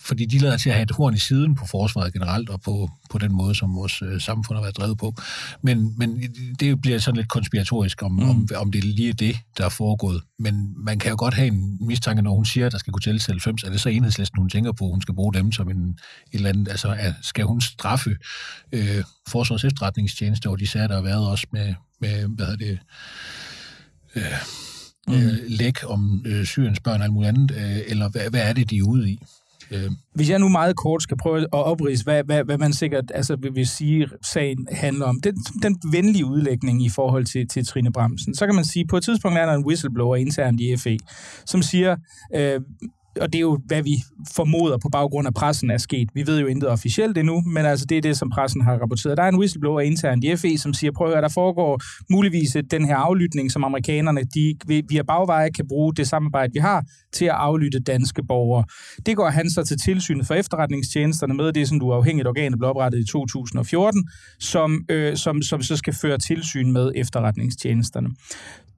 [0.03, 2.89] fordi de lader til at have et horn i siden på forsvaret generelt, og på,
[3.09, 5.15] på den måde, som vores øh, samfund har været drevet på.
[5.61, 6.21] Men, men
[6.59, 8.29] det bliver sådan lidt konspiratorisk, om, mm.
[8.29, 10.21] om, om det lige er det, der er foregået.
[10.39, 13.01] Men man kan jo godt have en mistanke, når hun siger, at der skal kunne
[13.01, 13.63] tælle til 90.
[13.63, 15.97] Er det så enhedslisten, hun tænker på, hun skal bruge dem som en, et
[16.31, 16.69] eller andet...
[16.69, 18.17] Altså, skal hun straffe
[18.71, 22.79] øh, Forsvars efterretningstjeneste, og de sager, der har været også med, med hvad hedder det...
[24.15, 24.23] Øh,
[25.07, 25.13] mm.
[25.13, 28.53] øh, læk om øh, Syriens børn og alt muligt andet, øh, eller hvad, hvad er
[28.53, 29.19] det, de er ude i?
[29.71, 29.91] Øh.
[30.15, 33.35] Hvis jeg nu meget kort skal prøve at oprise, hvad, hvad, hvad man sikkert altså,
[33.35, 37.91] vil, vil sige, sagen handler om, den, den venlige udlægning i forhold til, til Trine
[37.91, 40.77] Bremsen, så kan man sige, at på et tidspunkt er der en whistleblower internt i
[40.77, 40.97] FE,
[41.45, 41.95] som siger,
[42.35, 42.61] øh,
[43.21, 43.95] og det er jo, hvad vi
[44.35, 46.09] formoder på baggrund af pressen er sket.
[46.13, 49.17] Vi ved jo intet officielt endnu, men altså det er det, som pressen har rapporteret.
[49.17, 52.57] Der er en whistleblower internt i FE, som siger, prøv at høre, der foregår muligvis
[52.71, 54.55] den her aflytning, som amerikanerne de,
[54.89, 58.65] via bagveje kan bruge det samarbejde, vi har, til at aflytte danske borgere.
[59.05, 61.53] Det går han så til tilsynet for efterretningstjenesterne med.
[61.53, 65.41] Det er sådan, du uafhængigt afhængigt organ, der blev oprettet i 2014, som, øh, som,
[65.41, 68.09] som så skal føre tilsyn med efterretningstjenesterne.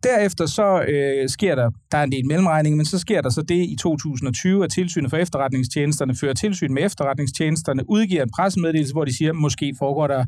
[0.03, 3.41] Derefter så øh, sker der, der er en del mellemregninger, men så sker der så
[3.41, 9.05] det i 2020, at tilsynet for efterretningstjenesterne fører tilsyn med efterretningstjenesterne, udgiver en pressemeddelelse, hvor
[9.05, 10.25] de siger, at måske foregår der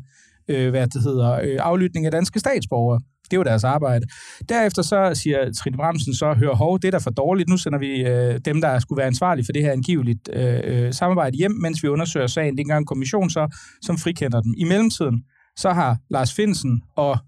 [0.48, 3.00] øh, hvad det hedder, øh, aflytning af danske statsborgere.
[3.24, 4.06] Det er jo deres arbejde.
[4.48, 7.48] Derefter så siger Trine Bremsen så, hør hov, det er da for dårligt.
[7.48, 10.92] Nu sender vi øh, dem, der skulle være ansvarlige for det her angiveligt øh, øh
[10.92, 12.52] samarbejde hjem, mens vi undersøger sagen.
[12.52, 14.54] Det er engang en kommission så, som frikender dem.
[14.56, 15.22] I mellemtiden,
[15.56, 17.18] så har Lars Finsen og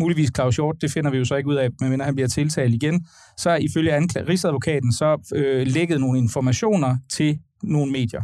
[0.00, 2.74] muligvis Claus Hjort, det finder vi jo så ikke ud af, medmindre han bliver tiltalt
[2.74, 3.06] igen,
[3.36, 8.22] så ifølge anklag, Rigsadvokaten så øh, lægget nogle informationer til nogle medier.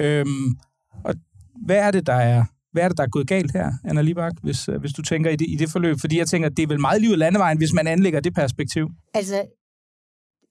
[0.00, 0.56] Øhm,
[1.04, 1.14] og
[1.66, 4.32] hvad er det, der er hvad er det, der er gået galt her, Anna Libak,
[4.42, 5.96] hvis, øh, hvis du tænker i det, i det forløb?
[6.00, 8.88] Fordi jeg tænker, det er vel meget livet landevejen, hvis man anlægger det perspektiv.
[9.14, 9.44] Altså,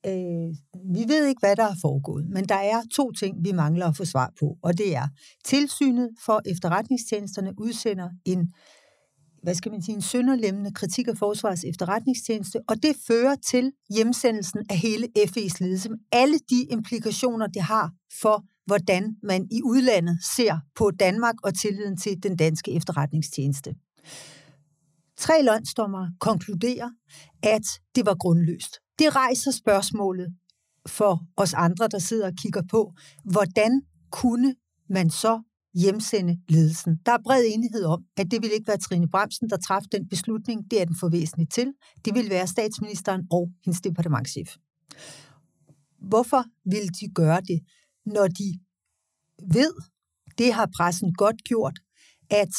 [0.05, 0.49] øh,
[0.95, 3.97] vi ved ikke, hvad der er foregået, men der er to ting, vi mangler at
[3.97, 5.07] få svar på, og det er,
[5.45, 8.53] tilsynet for efterretningstjenesterne udsender en
[9.43, 14.59] hvad skal man sige, en sønderlemmende kritik af Forsvars efterretningstjeneste, og det fører til hjemsendelsen
[14.69, 15.89] af hele FE's ledelse.
[16.11, 21.97] Alle de implikationer, det har for, hvordan man i udlandet ser på Danmark og tilliden
[21.97, 23.75] til den danske efterretningstjeneste.
[25.17, 26.89] Tre lønsdommer konkluderer,
[27.43, 28.79] at det var grundløst.
[28.99, 30.27] Det rejser spørgsmålet
[30.87, 34.55] for os andre, der sidder og kigger på, hvordan kunne
[34.89, 35.41] man så
[35.81, 36.99] hjemsende ledelsen.
[37.05, 40.07] Der er bred enighed om, at det vil ikke være Trine Bremsen, der træffede den
[40.07, 40.71] beslutning.
[40.71, 41.73] Det er den forvæsentligt til.
[42.05, 44.55] Det vil være statsministeren og hendes departementchef.
[46.01, 47.59] Hvorfor vil de gøre det,
[48.05, 48.59] når de
[49.53, 49.73] ved,
[50.37, 51.79] det har pressen godt gjort,
[52.29, 52.55] at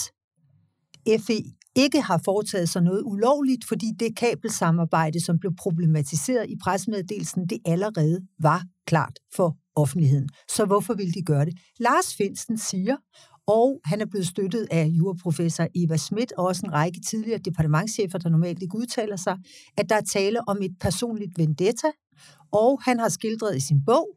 [1.21, 1.43] FE
[1.75, 7.59] ikke har foretaget sig noget ulovligt, fordi det kabelsamarbejde, som blev problematiseret i pressemeddelelsen, det
[7.65, 10.29] allerede var klart for offentligheden.
[10.49, 11.55] Så hvorfor vil de gøre det?
[11.79, 12.97] Lars Finsten siger,
[13.47, 18.19] og han er blevet støttet af juraprofessor Eva Schmidt og også en række tidligere departementchefer,
[18.19, 19.37] der normalt ikke udtaler sig,
[19.77, 21.91] at der er tale om et personligt vendetta,
[22.53, 24.09] og han har skildret i sin bog,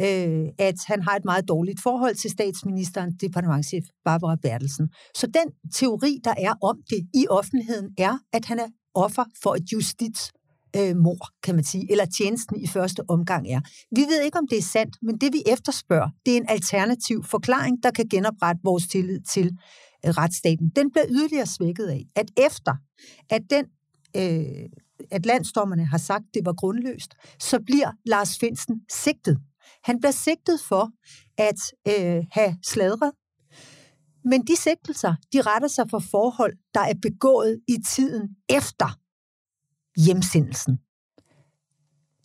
[0.00, 4.88] øh, at han har et meget dårligt forhold til statsministeren, departementchef Barbara Bertelsen.
[5.14, 9.54] Så den teori, der er om det i offentligheden, er, at han er offer for
[9.54, 10.32] et justits
[10.76, 13.60] øh, mor, kan man sige, eller tjenesten i første omgang er.
[13.96, 17.24] Vi ved ikke, om det er sandt, men det vi efterspørger, det er en alternativ
[17.24, 19.46] forklaring, der kan genoprette vores tillid til
[20.06, 20.68] øh, retsstaten.
[20.76, 22.74] Den bliver yderligere svækket af, at efter
[23.30, 23.64] at den
[24.16, 24.68] øh,
[25.10, 29.38] at landsdommerne har sagt, det var grundløst, så bliver Lars Finsen sigtet.
[29.84, 30.90] Han bliver sigtet for
[31.38, 33.12] at øh, have sladret.
[34.24, 38.98] Men de sigtelser, de retter sig for forhold, der er begået i tiden efter
[39.96, 40.78] hjemsendelsen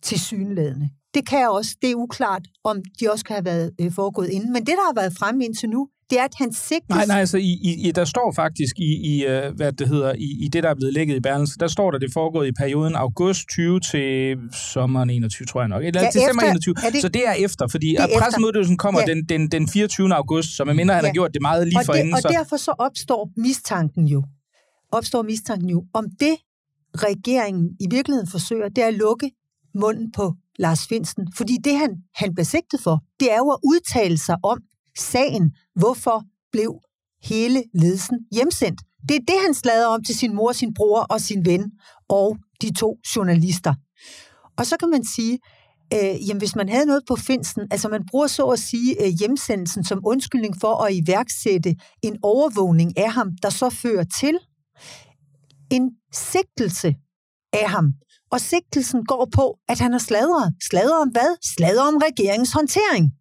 [0.02, 0.90] til synlædende.
[1.14, 4.52] Det kan også, det er uklart, om de også kan have været øh, foregået inden.
[4.52, 6.88] Men det, der har været fremme indtil nu, det er, at han sigtes...
[6.88, 10.44] Nej, nej, altså i, i, der står faktisk i, i uh, hvad det hedder, i,
[10.44, 12.94] i det, der er blevet lægget i Berlingske, der står der, det foregået i perioden
[12.94, 14.36] august 20 til
[14.72, 15.84] sommeren 21, tror jeg nok.
[15.84, 16.74] Eller ja, til efter, 21.
[16.74, 19.14] Det, så det er efter, fordi pressemødelsen kommer ja.
[19.14, 20.14] den, den, den 24.
[20.14, 21.08] august, så man minder, han ja.
[21.08, 22.14] har gjort det meget lige og for inden.
[22.14, 22.28] Og så...
[22.28, 24.24] derfor så opstår mistanken jo.
[24.92, 26.36] Opstår mistanken jo, om det
[26.94, 29.30] regeringen i virkeligheden forsøger, det er at lukke
[29.74, 31.32] munden på Lars Finsten.
[31.36, 34.58] Fordi det, han, han bliver sigtet for, det er jo at udtale sig om
[34.98, 35.52] sagen.
[35.74, 36.80] Hvorfor blev
[37.22, 38.80] hele ledelsen hjemsendt?
[39.08, 41.72] Det er det, han slader om til sin mor, sin bror og sin ven
[42.08, 43.74] og de to journalister.
[44.58, 45.38] Og så kan man sige,
[45.94, 49.12] øh, jamen hvis man havde noget på Finsten, altså man bruger så at sige øh,
[49.18, 54.38] hjemsendelsen som undskyldning for at iværksætte en overvågning af ham, der så fører til
[55.70, 56.94] en sigtelse
[57.52, 57.92] af ham.
[58.30, 60.54] Og sigtelsen går på, at han har sladret.
[60.70, 61.36] Sladret om hvad?
[61.56, 63.12] Sladret om regeringens håndtering.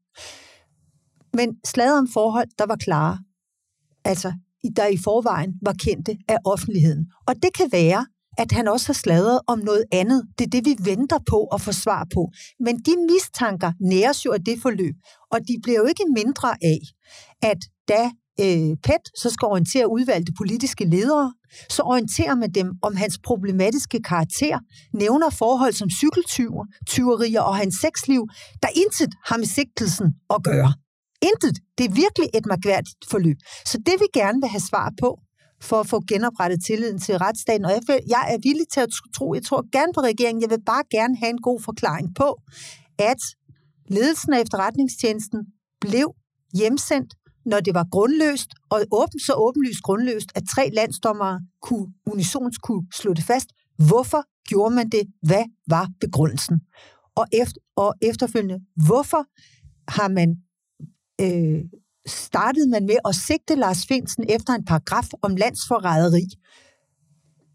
[1.33, 3.19] Men sladret om forhold, der var klare.
[4.05, 4.33] Altså,
[4.75, 7.11] der i forvejen var kendte af offentligheden.
[7.27, 8.05] Og det kan være,
[8.37, 10.27] at han også har sladret om noget andet.
[10.37, 12.31] Det er det, vi venter på at få svar på.
[12.59, 14.95] Men de mistanker næres jo af det forløb,
[15.31, 16.79] og de bliver jo ikke mindre af,
[17.41, 17.57] at
[17.87, 21.33] da øh, PET så skal orientere udvalgte politiske ledere,
[21.69, 24.59] så orienterer man dem om hans problematiske karakter,
[24.93, 28.23] nævner forhold som cykeltyver, tyverier og hans sexliv,
[28.63, 30.73] der intet har med sigtelsen at gøre.
[31.21, 31.57] Intet.
[31.77, 33.37] Det er virkelig et magværdigt forløb.
[33.65, 35.19] Så det vi gerne vil have svar på,
[35.61, 37.65] for at få genoprettet tilliden til retsstaten.
[37.65, 40.63] Og jeg, jeg er villig til at tro, jeg tror gerne på regeringen, jeg vil
[40.65, 42.29] bare gerne have en god forklaring på,
[42.99, 43.21] at
[43.89, 45.39] ledelsen af efterretningstjenesten
[45.81, 46.07] blev
[46.53, 47.13] hjemsendt
[47.47, 52.87] når det var grundløst, og åben, så åbenlyst grundløst, at tre landsdommere kunne, unisons kunne
[52.93, 53.49] slå det fast.
[53.87, 55.03] Hvorfor gjorde man det?
[55.21, 56.61] Hvad var begrundelsen?
[57.15, 59.23] Og, efter, og efterfølgende, hvorfor
[59.91, 60.29] har man
[61.21, 61.59] øh,
[62.07, 66.25] startet man med at sigte Lars Finsen efter en paragraf om landsforræderi,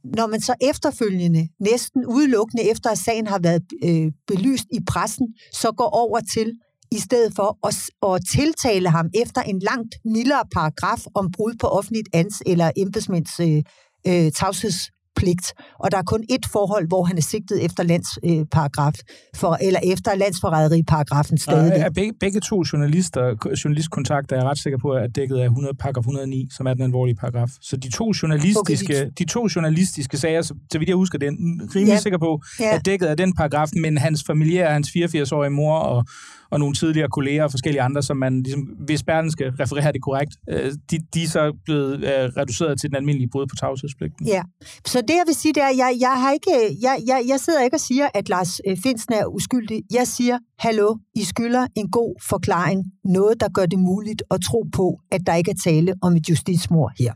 [0.04, 5.34] når man så efterfølgende, næsten udelukkende efter at sagen har været øh, belyst i pressen,
[5.52, 6.58] så går over til
[6.96, 7.74] i stedet for at,
[8.08, 13.40] at tiltale ham efter en langt mildere paragraf om brud på offentligt ans eller embedsmænds
[13.40, 13.62] øh,
[14.06, 14.80] øh, tavsheds
[15.16, 18.94] pligt, og der er kun et forhold, hvor han er sigtet efter landsparagraf,
[19.36, 21.72] for, eller efter landsforræderiparagrafen stadig.
[21.72, 25.74] Er begge, begge to journalister, journalistkontakter, er jeg ret sikker på, er dækket af 100,
[25.74, 27.48] paragraf 109, som er den alvorlige paragraf.
[27.60, 31.18] Så de to journalistiske, okay, de, de to journalistiske sager, så, så vidt jeg husker,
[31.18, 31.32] det er
[31.76, 32.00] rimelig ja.
[32.00, 32.74] sikker på, ja.
[32.74, 36.04] er dækket af den paragraf, men hans familie, hans 84-årige mor og
[36.52, 40.02] og nogle tidligere kolleger og forskellige andre, som man, ligesom, hvis Berlen skal referere det
[40.02, 44.26] korrekt, øh, de, de er så blevet øh, reduceret til den almindelige brud på tavshedspligten.
[44.26, 44.42] Ja,
[44.86, 47.62] så det jeg vil sige, det er, jeg, jeg, har ikke, jeg, jeg, jeg sidder
[47.62, 49.82] ikke og siger, at Lars øh, Finsen er uskyldig.
[49.92, 52.84] Jeg siger, hallo, I skylder en god forklaring.
[53.04, 56.28] Noget, der gør det muligt at tro på, at der ikke er tale om et
[56.28, 57.12] justitsmord her.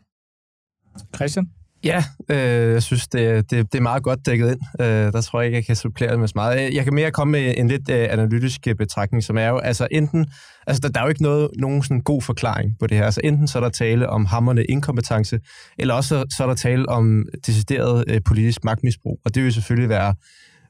[1.16, 1.46] Christian?
[1.86, 4.60] Ja, øh, jeg synes, det, det, det er meget godt dækket ind.
[4.80, 6.66] Øh, der tror jeg ikke, jeg kan supplere det med så meget.
[6.66, 9.58] Øh, jeg kan mere komme med en lidt øh, analytisk øh, betragtning, som er jo,
[9.58, 10.26] altså enten,
[10.66, 13.04] altså der, der er jo ikke noget, nogen sådan god forklaring på det her.
[13.04, 15.40] Altså enten så er der tale om hammerne inkompetence,
[15.78, 19.20] eller også så, er der tale om decideret øh, politisk magtmisbrug.
[19.24, 20.14] Og det vil selvfølgelig være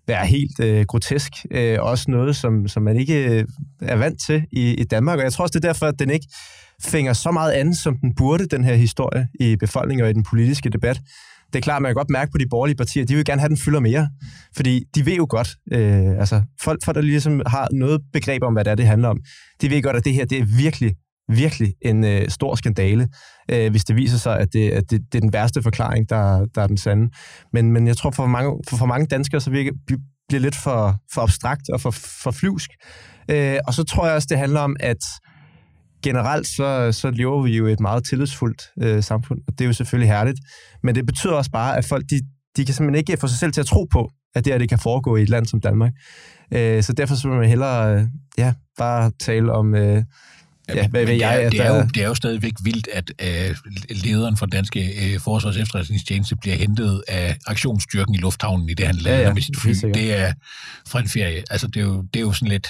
[0.07, 1.33] være helt øh, grotesk.
[1.51, 3.45] Øh, også noget, som, som man ikke øh,
[3.83, 5.19] er vant til i, i Danmark.
[5.19, 6.27] Og jeg tror også, det er derfor, at den ikke
[6.83, 10.25] fænger så meget an, som den burde, den her historie, i befolkningen og i den
[10.25, 11.01] politiske debat.
[11.53, 13.49] Det er klart, man kan godt mærke på de borgerlige partier, de vil gerne have,
[13.49, 14.09] den fylder mere.
[14.57, 18.53] Fordi de ved jo godt, øh, altså folk, folk, der ligesom har noget begreb om,
[18.53, 19.19] hvad det er, det handler om,
[19.61, 20.95] de ved godt, at det her, det er virkelig
[21.29, 23.09] virkelig en øh, stor skandale,
[23.51, 26.47] øh, hvis det viser sig, at det, at det, det er den værste forklaring, der,
[26.55, 27.11] der er den sande.
[27.53, 29.73] Men, men jeg tror, for mange, for, for mange danskere, så virker,
[30.29, 31.91] bliver lidt for, for abstrakt og for,
[32.23, 32.71] for flyvsk.
[33.31, 34.99] Øh, og så tror jeg også, det handler om, at
[36.03, 39.73] generelt så, så lever vi jo et meget tillidsfuldt øh, samfund, og det er jo
[39.73, 40.39] selvfølgelig herligt.
[40.83, 42.21] Men det betyder også bare, at folk de,
[42.57, 44.69] de kan simpelthen ikke få sig selv til at tro på, at det her det
[44.69, 45.93] kan foregå i et land som Danmark.
[46.55, 48.07] Øh, så derfor så vil man hellere øh,
[48.39, 49.75] ja, bare tale om...
[49.75, 50.03] Øh,
[50.75, 51.49] Ja, hvad ved jeg?
[51.53, 53.57] Det er, jo, det er jo stadigvæk vildt, at uh,
[53.91, 58.97] lederen for danske uh, forsvars efterretningstjeneste bliver hentet af aktionsstyrken i lufthavnen i det, han
[58.97, 59.71] lader ja, ja, med sit fly.
[59.95, 60.33] Det er
[60.89, 61.45] fra en ferie.
[61.51, 62.69] Altså, det er jo, det er jo sådan lidt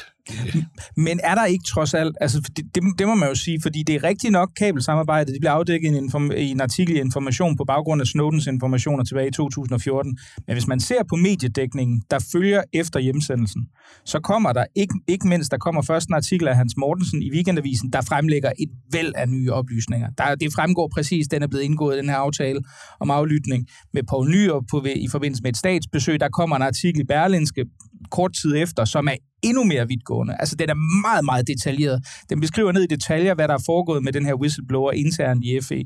[0.97, 3.83] men er der ikke trods alt, altså det, det, det må man jo sige, fordi
[3.83, 7.01] det er rigtigt nok kabelsamarbejdet, det bliver afdækket i en, inform, i en artikel i
[7.01, 10.19] Information på baggrund af Snowdens informationer tilbage i 2014.
[10.47, 13.67] Men hvis man ser på mediedækningen, der følger efter hjemsendelsen,
[14.05, 17.31] så kommer der, ikke, ikke mindst, der kommer først en artikel af Hans Mortensen i
[17.31, 20.09] Weekendavisen, der fremlægger et væld af nye oplysninger.
[20.19, 22.61] Der, det fremgår præcis, den er blevet indgået, den her aftale
[23.01, 26.21] om aflytning med Poul Nyrup på, i forbindelse med et statsbesøg.
[26.21, 27.65] Der kommer en artikel i Berlinske
[28.11, 30.37] kort tid efter, som er endnu mere vidtgående.
[30.39, 32.05] Altså, den er meget, meget detaljeret.
[32.31, 35.61] Den beskriver ned i detaljer, hvad der er foregået med den her whistleblower internt i
[35.63, 35.85] FE.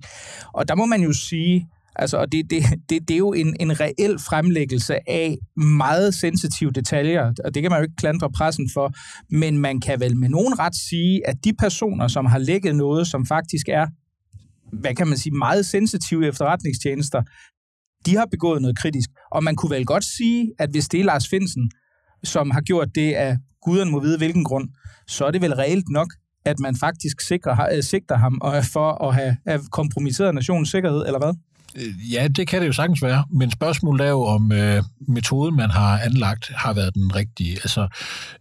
[0.55, 3.57] Og der må man jo sige, Altså, og det, det, det, det er jo en,
[3.61, 8.71] en reel fremlæggelse af meget sensitive detaljer, og det kan man jo ikke klandre pressen
[8.75, 8.93] for,
[9.31, 13.07] men man kan vel med nogen ret sige, at de personer, som har lægget noget,
[13.07, 13.87] som faktisk er,
[14.73, 17.23] hvad kan man sige, meget sensitive efterretningstjenester,
[18.07, 19.11] de har begået noget kritisk.
[19.31, 21.71] Og man kunne vel godt sige, at hvis det er Lars Finsen,
[22.25, 24.69] som har gjort det af guderne må vide hvilken grund,
[25.09, 26.09] så er det vel reelt nok,
[26.45, 28.41] at man faktisk sikrer, øh, sigter ham
[28.73, 31.35] for at have, have kompromitteret nationens sikkerhed, eller hvad?
[31.77, 35.57] Øh, ja, det kan det jo sagtens være, men spørgsmålet er jo, om øh, metoden,
[35.57, 37.53] man har anlagt, har været den rigtige.
[37.53, 37.89] Altså,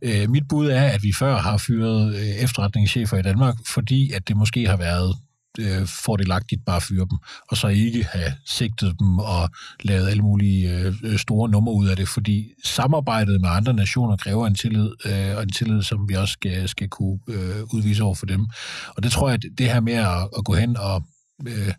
[0.01, 4.27] øh, mit bud er, at vi før har fyret øh, efterretningschefer i Danmark, fordi at
[4.27, 5.15] det måske har været
[5.59, 7.17] øh, fordelagtigt bare fyre dem,
[7.49, 9.49] og så ikke have sigtet dem og
[9.83, 14.47] lavet alle mulige øh, store numre ud af det, fordi samarbejdet med andre nationer kræver
[14.47, 18.15] en tillid, øh, og en tillid, som vi også skal, skal kunne øh, udvise over
[18.15, 18.47] for dem.
[18.95, 21.03] Og det tror jeg, det her med at, at gå hen og
[21.47, 21.73] øh,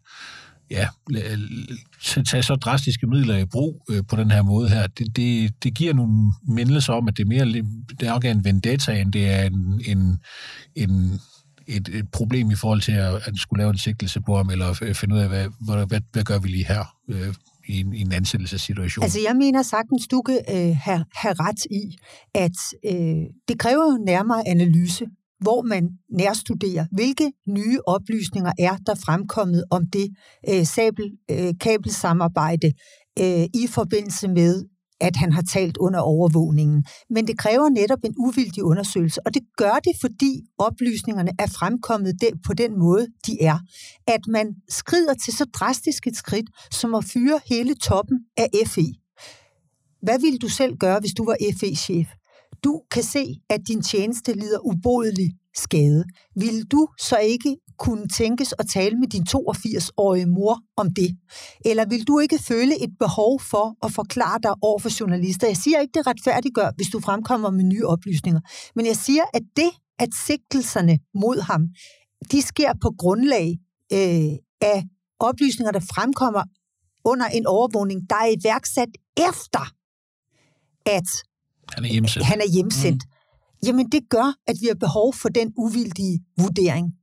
[0.70, 0.88] ja,
[2.04, 5.74] tage så drastiske midler i brug øh, på den her måde her, det, det, det
[5.74, 7.44] giver nogle mindelser om, at det er mere
[8.00, 10.18] det er en vendetta, end det er en, en,
[10.74, 11.20] en
[11.76, 14.78] et, et problem i forhold til at, at skulle lave en sigtelse på ham, eller
[14.82, 17.34] øh, finde ud af, hvad, hvad, hvad, hvad gør vi lige her øh,
[17.68, 19.02] i, en, i en ansættelsessituation?
[19.02, 21.96] Altså jeg mener sagtens, du kan øh, have, have ret i,
[22.34, 25.06] at øh, det kræver jo nærmere analyse,
[25.40, 30.08] hvor man nærstuderer, hvilke nye oplysninger er der fremkommet om det
[30.48, 32.72] øh, sabel, øh, kabelsamarbejde
[33.18, 34.64] øh, i forbindelse med
[35.00, 36.84] at han har talt under overvågningen.
[37.10, 42.14] Men det kræver netop en uvildig undersøgelse, og det gør det, fordi oplysningerne er fremkommet
[42.46, 43.58] på den måde, de er.
[44.06, 48.86] At man skrider til så drastisk et skridt, som at fyre hele toppen af FE.
[50.02, 52.08] Hvad ville du selv gøre, hvis du var FE-chef?
[52.64, 56.04] Du kan se, at din tjeneste lider ubodelig skade.
[56.36, 61.10] Vil du så ikke kunne tænkes at tale med din 82-årige mor om det?
[61.64, 65.46] Eller vil du ikke føle et behov for at forklare dig over for journalister?
[65.46, 68.40] Jeg siger ikke, det retfærdiggør, hvis du fremkommer med nye oplysninger.
[68.74, 71.62] Men jeg siger, at det, at sigtelserne mod ham,
[72.32, 73.58] de sker på grundlag
[73.92, 74.84] øh, af
[75.18, 76.42] oplysninger, der fremkommer
[77.04, 79.64] under en overvågning, der er iværksat efter,
[80.86, 81.08] at
[81.74, 82.26] han er hjemsendt.
[82.26, 83.02] Han er hjemsendt.
[83.06, 83.66] Mm.
[83.66, 86.94] Jamen, det gør, at vi har behov for den uvildige vurdering.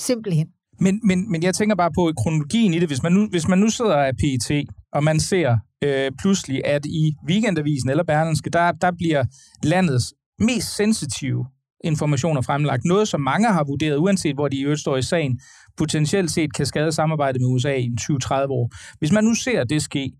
[0.00, 0.46] Simpelthen.
[0.80, 2.88] Men, men, men jeg tænker bare på kronologien i det.
[2.88, 6.86] Hvis man nu, hvis man nu sidder af PET, og man ser øh, pludselig, at
[6.86, 9.24] i Weekendavisen eller Berlinske, der, der bliver
[9.62, 11.46] landets mest sensitive
[11.84, 12.84] informationer fremlagt.
[12.84, 15.40] Noget, som mange har vurderet, uanset hvor de i øvrigt står i sagen,
[15.76, 18.96] potentielt set kan skade samarbejdet med USA i 20-30 år.
[18.98, 20.12] Hvis man nu ser det ske,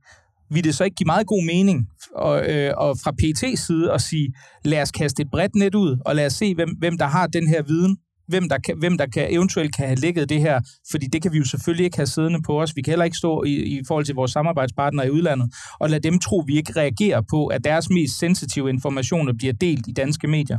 [0.51, 4.01] vil det så ikke give meget god mening og, øh, og fra PT's side at
[4.03, 4.33] sige,
[4.65, 7.27] lad os kaste et bredt net ud, og lad os se, hvem, hvem der har
[7.27, 7.97] den her viden,
[8.29, 10.61] hvem der, kan, hvem der kan, eventuelt kan have lægget det her,
[10.91, 12.77] fordi det kan vi jo selvfølgelig ikke have siddende på os.
[12.77, 16.11] Vi kan heller ikke stå i, i forhold til vores samarbejdspartnere i udlandet, og lade
[16.11, 19.93] dem tro, at vi ikke reagerer på, at deres mest sensitive informationer bliver delt i
[19.93, 20.59] danske medier.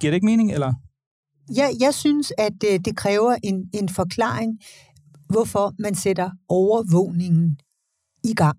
[0.00, 0.72] Giver det ikke mening, eller?
[1.56, 4.58] Ja, jeg synes, at øh, det kræver en, en forklaring,
[5.28, 7.58] hvorfor man sætter overvågningen
[8.24, 8.58] i gang.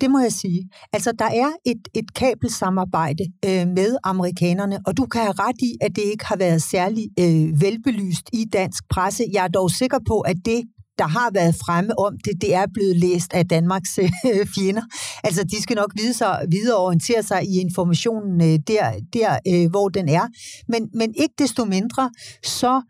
[0.00, 0.68] Det må jeg sige.
[0.92, 5.72] Altså, der er et, et kabelsamarbejde øh, med amerikanerne, og du kan have ret i,
[5.80, 9.24] at det ikke har været særlig øh, velbelyst i dansk presse.
[9.32, 10.62] Jeg er dog sikker på, at det,
[10.98, 14.82] der har været fremme om det, det er blevet læst af Danmarks øh, fjender.
[15.24, 19.70] Altså, de skal nok vide sig, videre orientere sig i informationen øh, der, der øh,
[19.70, 20.26] hvor den er.
[20.68, 22.10] Men, men ikke desto mindre,
[22.44, 22.82] så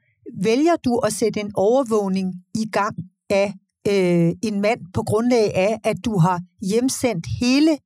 [0.42, 2.96] vælger du at sætte en overvågning i gang
[3.30, 3.54] af
[3.88, 7.78] øh, en mand på grundlag af, at du har hjemsendt hele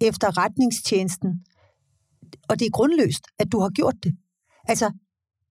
[0.00, 1.30] efterretningstjenesten.
[2.48, 4.12] Og det er grundløst, at du har gjort det.
[4.68, 4.90] Altså,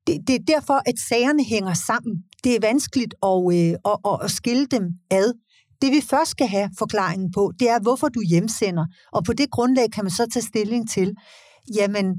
[0.08, 2.24] det, det er derfor, at sagerne hænger sammen.
[2.44, 5.34] Det er vanskeligt at, øh, at, at, at skille dem ad.
[5.82, 8.86] Det vi først skal have forklaringen på, det er, hvorfor du hjemsender.
[9.12, 11.14] Og på det grundlag kan man så tage stilling til,
[11.76, 12.16] jamen,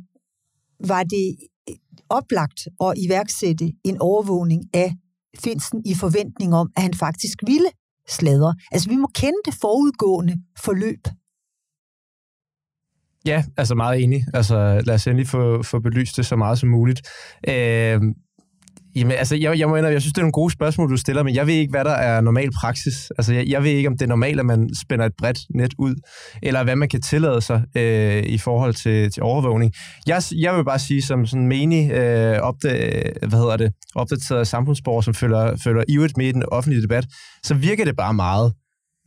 [0.87, 1.37] var det
[1.71, 1.77] øh,
[2.09, 4.95] oplagt at iværksætte en overvågning af
[5.45, 7.69] Finsen i forventning om, at han faktisk ville
[8.09, 8.55] sladre.
[8.73, 11.09] Altså, vi må kende det forudgående forløb.
[13.27, 14.25] Ja, altså meget enig.
[14.35, 17.03] Altså, lad os endelig få, få belyst det så meget som muligt.
[17.49, 18.01] Øh,
[18.97, 21.35] Jamen, altså, jeg, jeg, må jeg synes, det er nogle gode spørgsmål, du stiller, men
[21.35, 23.13] jeg ved ikke, hvad der er normal praksis.
[23.19, 25.75] Altså, jeg, jeg ved ikke, om det er normalt, at man spænder et bredt net
[25.79, 25.95] ud,
[26.43, 29.73] eller hvad man kan tillade sig øh, i forhold til, til overvågning.
[30.07, 35.01] Jeg, jeg vil bare sige, som sådan menig øh, opda, hvad hedder det, opdateret samfundsborger,
[35.01, 37.07] som følger, følger ivrigt med i den offentlige debat,
[37.43, 38.53] så virker det bare meget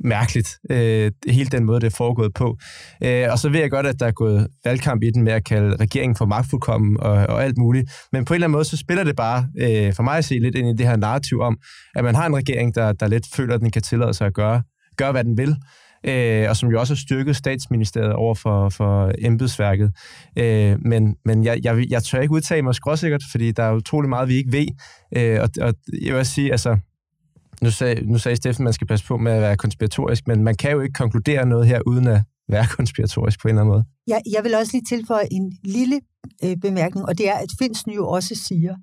[0.04, 2.58] mærkeligt, øh, hele den måde, det er foregået på.
[3.04, 5.46] Øh, og så ved jeg godt, at der er gået valgkamp i den med at
[5.46, 7.92] kalde regeringen for magtfuldkommen og, og alt muligt.
[8.12, 10.40] Men på en eller anden måde, så spiller det bare øh, for mig at se
[10.40, 11.58] lidt ind i det her narrativ om,
[11.96, 14.34] at man har en regering, der, der lidt føler, at den kan tillade sig at
[14.34, 14.62] gøre,
[14.98, 15.56] gøre hvad den vil.
[16.04, 19.92] Øh, og som jo også har styrket statsministeriet over for, for embedsværket.
[20.38, 24.10] Øh, men men jeg, jeg, jeg tør ikke udtale mig skråsikkert, fordi der er utrolig
[24.10, 24.68] meget, vi ikke ved.
[25.18, 26.78] Øh, og, og jeg vil sige, altså,
[27.62, 30.44] nu sagde, nu sagde Steffen, at man skal passe på med at være konspiratorisk, men
[30.44, 33.74] man kan jo ikke konkludere noget her, uden at være konspiratorisk på en eller anden
[33.74, 33.84] måde.
[34.08, 36.02] Ja, jeg vil også lige tilføje en lille
[36.44, 38.76] øh, bemærkning, og det er, at Finsen jo også siger,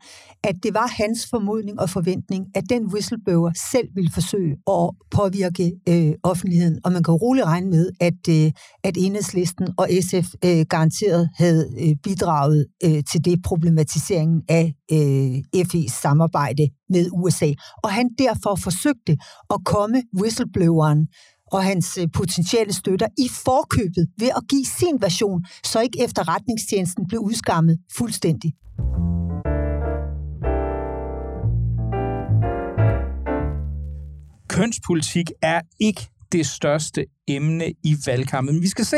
[0.42, 5.72] at det var hans formodning og forventning, at den whistleblower selv ville forsøge at påvirke
[5.88, 6.78] øh, offentligheden.
[6.84, 8.52] Og man kan roligt regne med, at, øh,
[8.84, 15.64] at enhedslisten og SF øh, garanteret havde øh, bidraget øh, til det problematiseringen af øh,
[15.66, 17.52] FE's samarbejde med USA.
[17.82, 19.16] Og han derfor forsøgte
[19.50, 21.08] at komme whistlebloweren
[21.52, 27.08] og hans øh, potentielle støtter i forkøbet ved at give sin version, så ikke efterretningstjenesten
[27.08, 28.52] blev udskammet fuldstændig.
[34.48, 38.62] Kønspolitik er ikke det største emne i valgkampen.
[38.62, 38.96] Vi skal se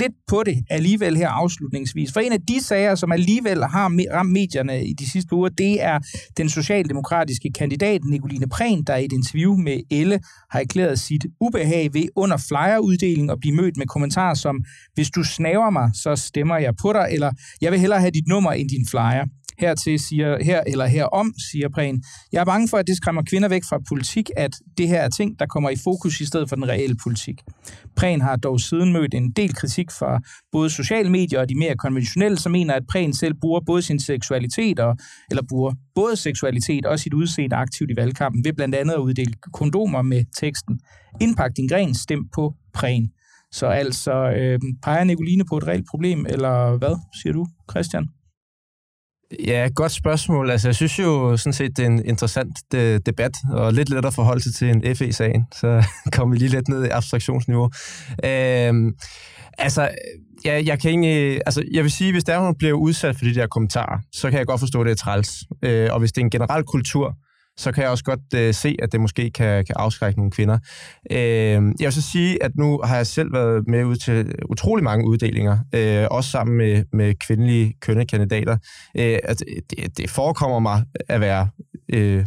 [0.00, 2.12] lidt på det alligevel her afslutningsvis.
[2.12, 5.82] For en af de sager, som alligevel har ramt medierne i de sidste uger, det
[5.82, 5.98] er
[6.36, 10.18] den socialdemokratiske kandidat Nicoline Prehn, der i et interview med Elle
[10.50, 14.56] har erklæret sit ubehag ved under flyeruddeling og blive mødt med kommentarer som,
[14.94, 18.28] hvis du snaver mig, så stemmer jeg på dig, eller jeg vil hellere have dit
[18.28, 19.24] nummer end din flyer.
[19.58, 22.02] Hertil siger, her eller herom, siger Prehn.
[22.32, 25.08] Jeg er bange for, at det skræmmer kvinder væk fra politik, at det her er
[25.08, 27.40] ting, der kommer i fokus i stedet for den reelle politik.
[27.96, 30.20] Prehn har dog siden mødt en del kritik fra
[30.52, 34.00] både sociale medier og de mere konventionelle, som mener, at Prehn selv bruger både sin
[34.00, 34.96] seksualitet og,
[35.30, 39.32] eller bruger både seksualitet og sit udseende aktivt i valgkampen, ved blandt andet at uddele
[39.52, 40.80] kondomer med teksten
[41.20, 43.10] Indpak din gren, stem på Prehn.
[43.52, 48.08] Så altså, øh, peger Nicoline på et reelt problem, eller hvad siger du, Christian?
[49.46, 50.50] Ja, godt spørgsmål.
[50.50, 54.12] Altså, jeg synes jo sådan set, det er en interessant de- debat, og lidt lettere
[54.12, 57.70] forhold til en FE-sagen, så kommer vi lige lidt ned i abstraktionsniveau.
[58.24, 58.92] Øhm,
[59.58, 59.88] altså,
[60.44, 63.34] ja, jeg kan egentlig, altså, jeg vil sige, hvis der hun bliver udsat for de
[63.34, 65.30] der kommentarer, så kan jeg godt forstå, at det er træls.
[65.62, 67.14] Øh, og hvis det er en generel kultur,
[67.58, 70.58] så kan jeg også godt øh, se, at det måske kan, kan afskrække nogle kvinder.
[71.10, 74.84] Øh, jeg vil så sige, at nu har jeg selv været med ud til utrolig
[74.84, 78.56] mange uddelinger, øh, også sammen med, med kvindelige kønnekandidater.
[78.98, 81.48] Øh, at det, det forekommer mig at være...
[81.92, 82.26] Øh,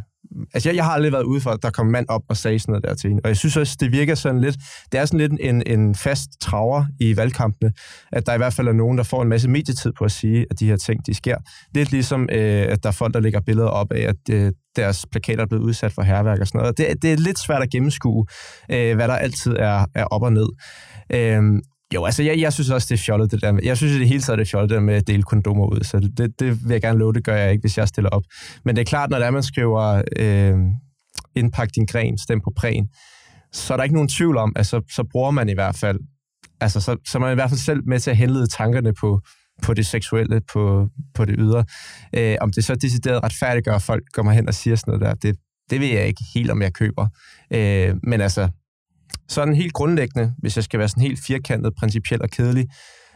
[0.53, 2.59] Altså, jeg, jeg har aldrig været ude for, at der kom mand op og sagde
[2.59, 3.21] sådan noget der til hende.
[3.23, 4.57] Og jeg synes også, det virker sådan lidt...
[4.91, 7.71] Det er sådan lidt en, en fast traver i valgkampene,
[8.11, 10.45] at der i hvert fald er nogen, der får en masse medietid på at sige,
[10.51, 11.37] at de her ting, de sker.
[11.75, 14.51] Lidt ligesom, øh, at der er folk, der lægger billeder op af, at øh,
[14.81, 16.77] deres plakater er blevet udsat for herværk og sådan noget.
[16.77, 18.25] Det, det er lidt svært at gennemskue,
[18.71, 20.49] øh, hvad der altid er, er op og ned.
[21.13, 21.41] Øh,
[21.93, 24.07] jo, altså jeg, jeg synes også, det er fjollet det der med, jeg synes det
[24.07, 26.63] hele taget, det er fjollet det der med at dele kondomer ud, så det, det
[26.63, 28.23] vil jeg gerne love, det gør jeg ikke, hvis jeg stiller op.
[28.65, 30.57] Men det er klart, når det er, man skriver øh,
[31.35, 32.87] indpak din gren, stem på præn,
[33.53, 35.99] så er der ikke nogen tvivl om, at så, så bruger man i hvert fald,
[36.61, 39.21] altså så, så er man i hvert fald selv med til at henlede tankerne på,
[39.61, 41.65] på det seksuelle, på, på det ydre.
[42.13, 45.29] Øh, om det så decideret retfærdiggør, at folk kommer hen og siger sådan noget der,
[45.29, 45.39] det,
[45.69, 47.07] det ved jeg ikke helt, om jeg køber.
[47.53, 48.49] Øh, men altså,
[49.29, 52.67] sådan helt grundlæggende, hvis jeg skal være sådan helt firkantet, principiel og kedelig,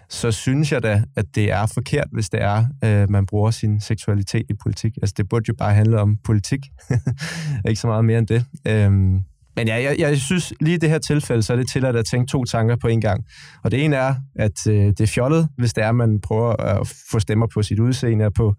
[0.10, 3.82] så synes jeg da, at det er forkert, hvis det er, øh, man bruger sin
[3.82, 4.98] seksualitet i politik.
[5.02, 6.60] Altså, det burde jo bare handle om politik.
[7.70, 8.46] ikke så meget mere end det.
[8.68, 9.20] Øhm,
[9.56, 12.06] men ja, jeg, jeg synes lige i det her tilfælde, så er det tilladt at
[12.06, 13.24] tænke to tanker på en gang.
[13.64, 16.56] Og det ene er, at øh, det er fjollet, hvis det er, at man prøver
[16.56, 18.56] at få stemmer på sit udseende og på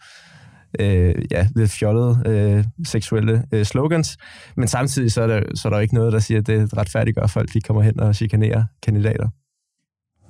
[0.80, 4.16] øh, ja, lidt fjollede øh, seksuelle øh, slogans.
[4.56, 6.76] Men samtidig så er, der, så er der jo ikke noget, der siger, at det
[6.76, 9.28] retfærdiggør, at folk de kommer hen og chikanerer kandidater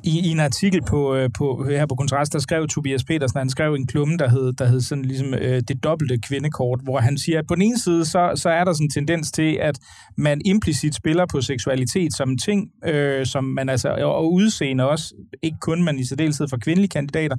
[0.04, 3.50] i, i en artikel på, øh, på, her på Kontrast, der skrev Tobias Petersen, han
[3.50, 7.18] skrev en klumme, der hed, der hed sådan ligesom øh, det dobbelte kvindekort, hvor han
[7.18, 9.78] siger, at på den ene side, så, så er der sådan en tendens til, at
[10.16, 15.14] man implicit spiller på seksualitet som en ting, øh, som man altså, og udseende også,
[15.42, 17.36] ikke kun, men i særdeleshed for kvindelige kandidater.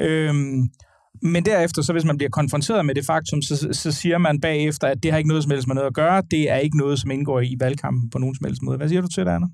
[0.00, 0.34] Øh,
[1.22, 4.88] men derefter, så hvis man bliver konfronteret med det faktum, så, så siger man bagefter,
[4.88, 6.22] at det har ikke noget som helst med noget at gøre.
[6.30, 8.76] Det er ikke noget, som indgår i valgkampen på nogen som helst måde.
[8.76, 9.46] Hvad siger du til det, Anna?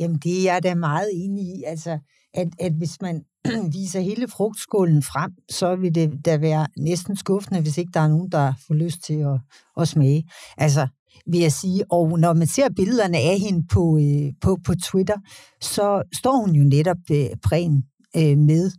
[0.00, 1.62] Jamen, det er jeg da meget enig i.
[1.66, 1.98] Altså,
[2.34, 3.22] at, at hvis man
[3.78, 8.08] viser hele frugtskålen frem, så vil det da være næsten skuffende, hvis ikke der er
[8.08, 9.40] nogen, der får lyst til at,
[9.80, 10.24] at smage.
[10.56, 10.88] Altså,
[11.26, 11.92] vil jeg sige.
[11.92, 15.16] Og når man ser billederne af hende på, øh, på, på Twitter,
[15.60, 17.82] så står hun jo netop øh, præn
[18.16, 18.70] øh, med,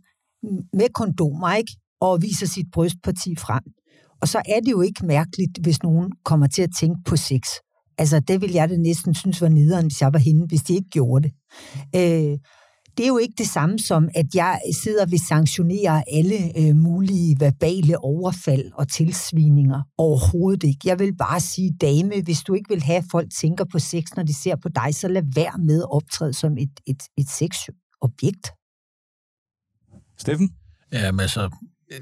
[0.72, 1.72] med kondomer, ikke?
[2.00, 3.62] Og viser sit brystparti frem.
[4.20, 7.42] Og så er det jo ikke mærkeligt, hvis nogen kommer til at tænke på sex.
[7.98, 10.74] Altså, det ville jeg da næsten synes var nederen, hvis jeg var hende, hvis de
[10.74, 11.32] ikke gjorde det.
[11.96, 12.38] Øh,
[12.96, 16.76] det er jo ikke det samme som, at jeg sidder og vil sanktionere alle øh,
[16.76, 19.82] mulige verbale overfald og tilsvininger.
[19.98, 20.80] Overhovedet ikke.
[20.84, 24.04] Jeg vil bare sige, dame, hvis du ikke vil have, at folk tænker på sex,
[24.16, 27.28] når de ser på dig, så lad være med at optræde som et, et, et
[27.28, 28.46] sexobjekt.
[30.18, 30.50] Steffen?
[30.92, 31.50] Jamen altså, øh,
[31.92, 32.00] Øh,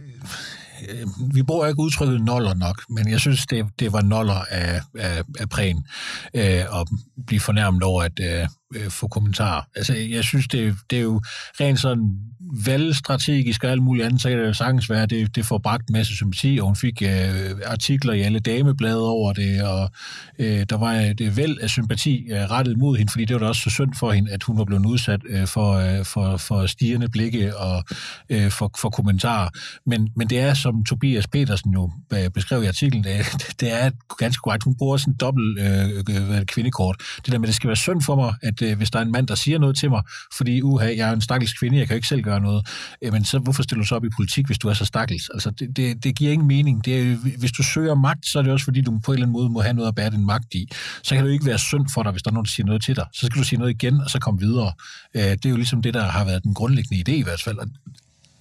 [0.89, 4.81] øh, vi bruger ikke udtrykket noller nok, men jeg synes, det, det var noller af,
[4.99, 5.87] af, af prægen
[6.35, 6.89] øh, at
[7.27, 9.63] blive fornærmet over at øh, øh, få kommentarer.
[9.77, 11.21] Altså, jeg synes, det, det er jo
[11.61, 12.19] rent sådan
[12.67, 15.59] valgstrategisk og alt muligt andet, så kan det jo sagtens være, at det, det får
[15.59, 19.91] bragt en masse sympati, og hun fik øh, artikler i alle dameblade over det, og
[20.39, 23.41] øh, der var et øh, væld af sympati øh, rettet mod hende, fordi det var
[23.41, 26.37] da også så synd for hende, at hun var blevet udsat øh, for, øh, for,
[26.37, 27.85] for stigende blikke og
[28.31, 29.49] øh, for, for kommentarer.
[29.87, 33.25] Men, men det er, som Tobias Petersen jo øh, beskrev i artiklen, det, øh,
[33.61, 34.65] det er ganske korrekt.
[34.65, 36.97] Hun bruger sådan en dobbelt øh, kvindekort.
[37.17, 39.03] Det der med, at det skal være synd for mig, at øh, hvis der er
[39.03, 40.03] en mand, der siger noget til mig,
[40.37, 42.69] fordi uha, jeg er en stakkels kvinde, jeg kan ikke selv gøre noget,
[43.03, 45.29] jamen så hvorfor stiller du så op i politik, hvis du er så stakkels?
[45.35, 46.85] Altså, det, det, det giver ingen mening.
[46.85, 49.27] Det er, hvis du søger magt, så er det også fordi, du på en eller
[49.27, 50.69] anden måde må have noget at bære din magt i.
[51.03, 52.67] Så kan det jo ikke være synd for dig, hvis der er nogen, der siger
[52.67, 53.07] noget til dig.
[53.13, 54.73] Så skal du sige noget igen, og så komme videre.
[55.15, 57.59] Øh, det er jo ligesom det, der har været den grundlæggende idé i hvert fald.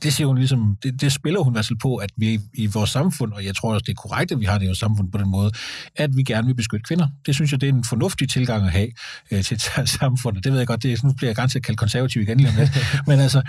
[0.04, 2.66] Det siger hun ligesom, det, det spiller hun i hvert fald på, at vi i
[2.66, 4.78] vores samfund, og jeg tror også, det er korrekt, at vi har det i vores
[4.78, 5.52] samfund på den måde,
[5.96, 7.08] at vi gerne vil beskytte kvinder.
[7.26, 8.88] Det synes jeg, det er en fornuftig tilgang at have
[9.32, 10.42] øh, til et samfund.
[10.42, 12.70] Det ved jeg godt, det, nu bliver jeg ganske kaldt konservativ igen lige om lidt.
[13.08, 13.42] Men altså,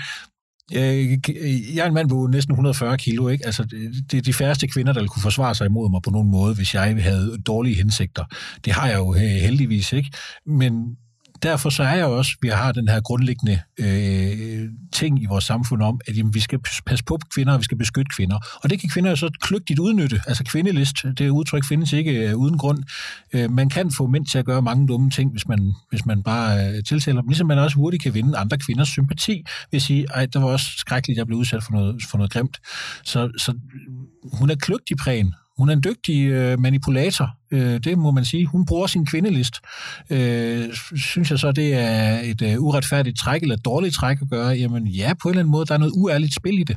[0.71, 3.47] jeg er en mand på næsten 140 kilo, ikke?
[3.47, 3.64] Altså,
[4.11, 6.75] det er de færreste kvinder, der kunne forsvare sig imod mig på nogen måde, hvis
[6.75, 8.25] jeg havde dårlige hensigter.
[8.64, 10.11] Det har jeg jo heldigvis ikke.
[10.47, 10.97] Men
[11.47, 15.82] derfor så er jeg også, vi har den her grundlæggende øh, ting i vores samfund
[15.82, 18.38] om, at jamen, vi skal passe på kvinder, og vi skal beskytte kvinder.
[18.62, 20.20] Og det kan kvinder jo så kløgtigt udnytte.
[20.26, 22.82] Altså kvindelist, det udtryk findes ikke øh, uden grund.
[23.32, 26.22] Øh, man kan få mænd til at gøre mange dumme ting, hvis man, hvis man
[26.22, 27.28] bare øh, tiltaler dem.
[27.28, 30.49] Ligesom man også hurtigt kan vinde andre kvinders sympati, ved at sige, ej, det var
[30.49, 32.57] også skrækkeligt, at jeg blev udsat for noget, for noget grimt.
[33.05, 33.55] Så, så
[34.32, 38.47] hun er kløgtig præn, hun er en dygtig øh, manipulator, øh, det må man sige.
[38.47, 39.55] Hun bruger sin kvindelist.
[40.11, 40.65] Øh,
[40.97, 44.49] synes jeg så, det er et øh, uretfærdigt træk eller et dårligt træk at gøre?
[44.49, 46.77] Jamen ja, på en eller anden måde, der er noget uærligt spil i det.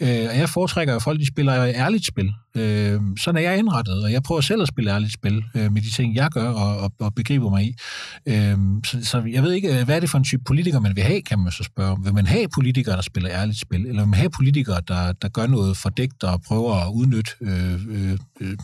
[0.00, 2.32] Øh, og jeg foretrækker, at folk de spiller ærligt spil.
[2.56, 5.82] Øh, sådan er jeg indrettet, og jeg prøver selv at spille ærligt spil øh, med
[5.82, 7.74] de ting, jeg gør og, og, og begriber mig i.
[8.26, 11.04] Øh, så, så jeg ved ikke, hvad er det for en type politiker, man vil
[11.04, 12.04] have, kan man så spørge.
[12.04, 15.28] Vil man have politikere, der spiller ærligt spil, eller vil man have politikere, der, der
[15.28, 18.56] gør noget fordækt og prøver at udnytte øh, øh, øh,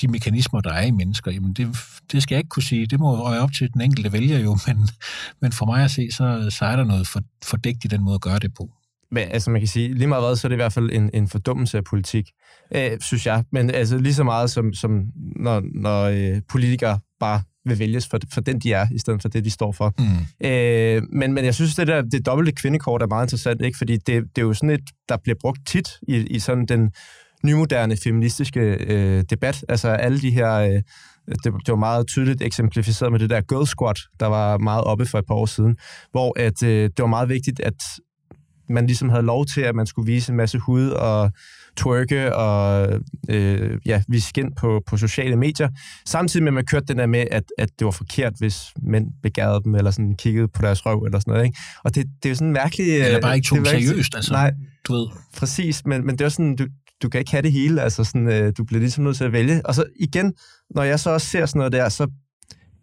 [0.00, 1.30] de mekanismer, der er i mennesker?
[1.30, 1.76] Jamen, det,
[2.12, 2.86] det skal jeg ikke kunne sige.
[2.86, 4.88] Det må være op til den enkelte vælger jo, men,
[5.40, 8.14] men for mig at se, så, så er der noget for, fordækt i den måde
[8.14, 8.70] at gøre det på.
[9.10, 11.10] Men altså, man kan sige, lige meget hvad, så er det i hvert fald en,
[11.14, 12.30] en fordummelse af politik,
[12.74, 13.44] øh, synes jeg.
[13.52, 15.02] Men altså, lige så meget som, som
[15.36, 19.28] når, når øh, politikere bare vil vælges for, for den, de er, i stedet for
[19.28, 19.94] det, de står for.
[19.98, 20.46] Mm.
[20.46, 23.78] Øh, men, men jeg synes, det der det dobbelte kvindekort er meget interessant, ikke?
[23.78, 26.90] fordi det, det er jo sådan et, der bliver brugt tit i, i sådan den
[27.44, 29.64] nymoderne feministiske øh, debat.
[29.68, 30.52] Altså alle de her...
[30.52, 30.82] Øh,
[31.28, 35.06] det, det var meget tydeligt eksemplificeret med det der Girl Squad, der var meget oppe
[35.06, 35.76] for et par år siden,
[36.10, 37.82] hvor at, øh, det var meget vigtigt, at
[38.68, 41.30] man ligesom havde lov til, at man skulle vise en masse hud og
[41.76, 42.88] twerke og
[43.28, 45.68] øh, ja, vise skin på, på sociale medier.
[46.06, 49.06] Samtidig med, at man kørte den der med, at, at det var forkert, hvis mænd
[49.22, 51.44] begærede dem, eller sådan kiggede på deres røv, eller sådan noget.
[51.46, 51.58] Ikke?
[51.84, 53.04] Og det, det er jo sådan mærkeligt...
[53.04, 54.32] Eller bare ikke tog det seriøst, altså.
[54.32, 54.52] Nej,
[54.88, 55.06] du ved.
[55.36, 56.66] Præcis, men, men det er sådan, du,
[57.02, 59.32] du kan ikke have det hele, altså sådan, øh, du bliver ligesom nødt til at
[59.32, 59.66] vælge.
[59.66, 60.32] Og så igen,
[60.74, 62.06] når jeg så også ser sådan noget der, så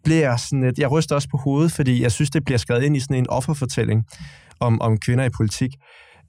[0.04, 2.82] bliver jeg sådan et, jeg ryster også på hovedet, fordi jeg synes, det bliver skrevet
[2.82, 4.04] ind i sådan en offerfortælling
[4.60, 5.70] om, om kvinder i politik.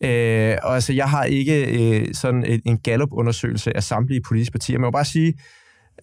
[0.04, 4.78] Øh, og altså, jeg har ikke øh, sådan en, en Gallup-undersøgelse af samtlige politiske partier,
[4.78, 5.34] men jeg må bare sige,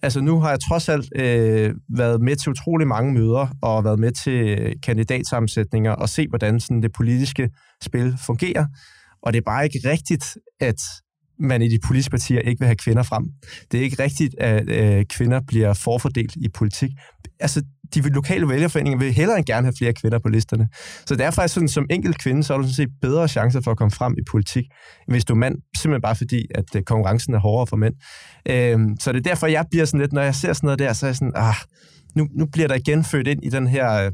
[0.01, 3.99] altså nu har jeg trods alt øh, været med til utrolig mange møder, og været
[3.99, 7.49] med til øh, kandidatsammensætninger, og se, hvordan sådan det politiske
[7.81, 8.65] spil fungerer.
[9.21, 10.81] Og det er bare ikke rigtigt, at
[11.39, 13.25] man i de politiske partier ikke vil have kvinder frem.
[13.71, 16.91] Det er ikke rigtigt, at øh, kvinder bliver forfordelt i politik.
[17.39, 17.63] Altså,
[17.95, 20.67] de lokale vælgerforeninger vil hellere end gerne have flere kvinder på listerne.
[21.05, 23.61] Så det er faktisk sådan, som enkelt kvinde, så har du sådan set bedre chancer
[23.61, 24.63] for at komme frem i politik,
[25.07, 27.93] hvis du er mand, simpelthen bare fordi, at øh, konkurrencen er hårdere for mænd.
[28.49, 30.93] Øhm, så det er derfor, jeg bliver sådan lidt, når jeg ser sådan noget der,
[30.93, 31.55] så er jeg sådan, ah,
[32.15, 34.11] nu, nu bliver der igen født ind i den her, øh,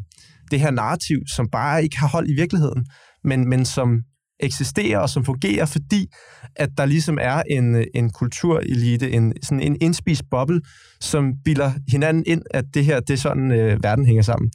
[0.51, 2.85] det her narrativ, som bare ikke har hold i virkeligheden,
[3.23, 4.01] men, men som
[4.39, 6.07] eksisterer og som fungerer, fordi
[6.55, 10.61] at der ligesom er en, en kulturelite, en, sådan en indspist boble,
[11.01, 14.51] som bilder hinanden ind, at det her, det er sådan, øh, verden hænger sammen.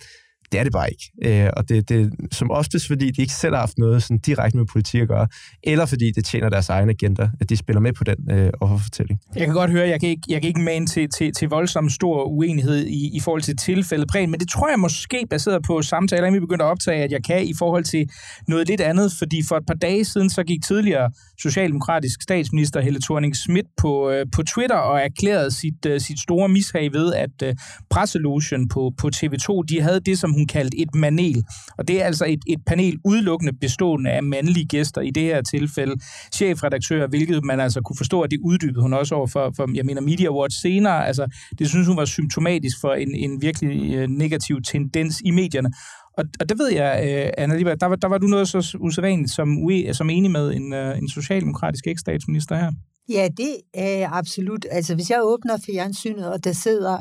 [0.55, 1.45] Det er det bare ikke.
[1.45, 4.59] Øh, og det, det som oftest, fordi de ikke selv har haft noget sådan direkte
[4.59, 5.29] med politik at gøre,
[5.63, 9.21] eller fordi det tjener deres egne agenda, at de spiller med på den øh, offerfortælling.
[9.37, 11.89] Jeg kan godt høre, jeg kan ikke, jeg kan ikke mane til, til, til voldsom
[11.89, 15.83] stor uenighed i, i forhold til tilfældet Præn, men det tror jeg måske baseret på
[15.83, 18.09] samtaler, vi begyndte at optage, at jeg kan i forhold til
[18.49, 21.11] noget lidt andet, fordi for et par dage siden, så gik tidligere
[21.43, 26.49] socialdemokratisk statsminister Helle thorning Schmidt på, øh, på Twitter og erklærede sit, øh, sit store
[26.49, 27.55] mishag ved, at øh,
[27.91, 31.45] presselogen på, på TV2, de havde det, som hun kaldt et manel.
[31.79, 35.43] Og det er altså et, et panel udelukkende bestående af mandlige gæster, i det her
[35.43, 35.95] tilfælde
[36.35, 39.87] chefredaktør, hvilket man altså kunne forstå, at det uddybede hun også over for, for jeg
[39.87, 41.07] mener, Media Awards senere.
[41.07, 41.27] Altså,
[41.59, 45.71] det synes hun var symptomatisk for en, en virkelig øh, negativ tendens i medierne.
[46.19, 48.77] Og, og det ved jeg, øh, Anna Lieber, der, var, der var du noget så
[48.81, 52.73] usædvanligt som, som enig med en, øh, en socialdemokratisk ekstatsminister her.
[53.09, 54.67] Ja, det er absolut.
[54.71, 56.99] Altså, hvis jeg åbner fjernsynet, og der sidder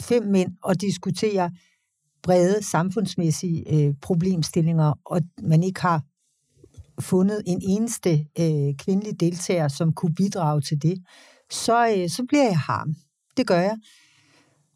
[0.00, 1.48] fem mænd og diskuterer
[2.22, 6.02] brede samfundsmæssige øh, problemstillinger, og man ikke har
[7.00, 10.98] fundet en eneste øh, kvindelig deltager, som kunne bidrage til det,
[11.50, 12.94] så, øh, så bliver jeg harm.
[13.36, 13.76] Det gør jeg.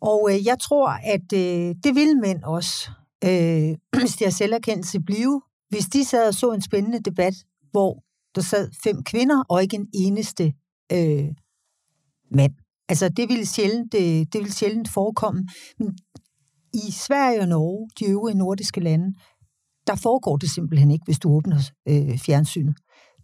[0.00, 2.90] Og øh, jeg tror, at øh, det vil mænd også,
[3.24, 7.34] øh, hvis de har selverkendelse, blive, hvis de sad og så en spændende debat,
[7.70, 10.54] hvor der sad fem kvinder og ikke en eneste
[10.92, 11.28] øh,
[12.30, 12.52] mand.
[12.88, 15.48] Altså, det ville sjældent, øh, det, det ville sjældent forekomme.
[15.78, 15.98] Men
[16.74, 19.14] i Sverige og Norge, de øvrige nordiske lande,
[19.86, 22.76] der foregår det simpelthen ikke, hvis du åbner øh, fjernsynet.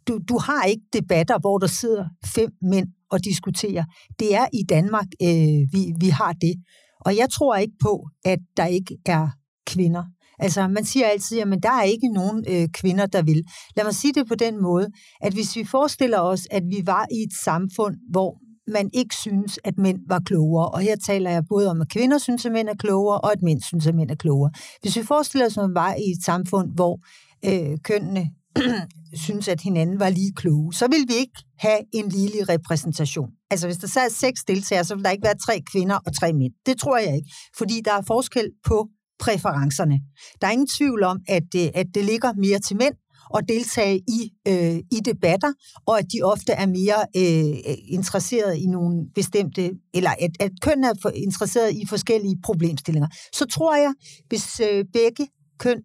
[0.09, 3.85] Du, du har ikke debatter, hvor der sidder fem mænd og diskuterer.
[4.19, 6.55] Det er i Danmark, øh, vi, vi har det.
[7.01, 9.29] Og jeg tror ikke på, at der ikke er
[9.67, 10.05] kvinder.
[10.39, 13.43] Altså, man siger altid, at der er ikke nogen øh, kvinder, der vil.
[13.77, 14.89] Lad mig sige det på den måde,
[15.21, 18.39] at hvis vi forestiller os, at vi var i et samfund, hvor
[18.71, 20.69] man ikke synes, at mænd var klogere.
[20.69, 23.43] Og her taler jeg både om, at kvinder synes, at mænd er klogere, og at
[23.43, 24.51] mænd synes, at mænd er klogere.
[24.83, 27.01] Hvis vi forestiller os, at man var i et samfund, hvor
[27.45, 28.31] øh, kønnene
[29.25, 33.31] synes, at hinanden var lige kloge, så vil vi ikke have en ligelig repræsentation.
[33.51, 36.33] Altså hvis der sad seks deltagere, så ville der ikke være tre kvinder og tre
[36.33, 36.53] mænd.
[36.67, 38.89] Det tror jeg ikke, fordi der er forskel på
[39.21, 40.01] præferencerne.
[40.41, 42.95] Der er ingen tvivl om, at, det, at det ligger mere til mænd,
[43.37, 45.53] at deltage i, øh, i debatter,
[45.87, 50.85] og at de ofte er mere øh, interesseret i nogle bestemte, eller at, at køn
[50.85, 53.09] er for, interesseret i forskellige problemstillinger.
[53.33, 53.95] Så tror jeg,
[54.29, 55.29] hvis øh, begge
[55.59, 55.83] køn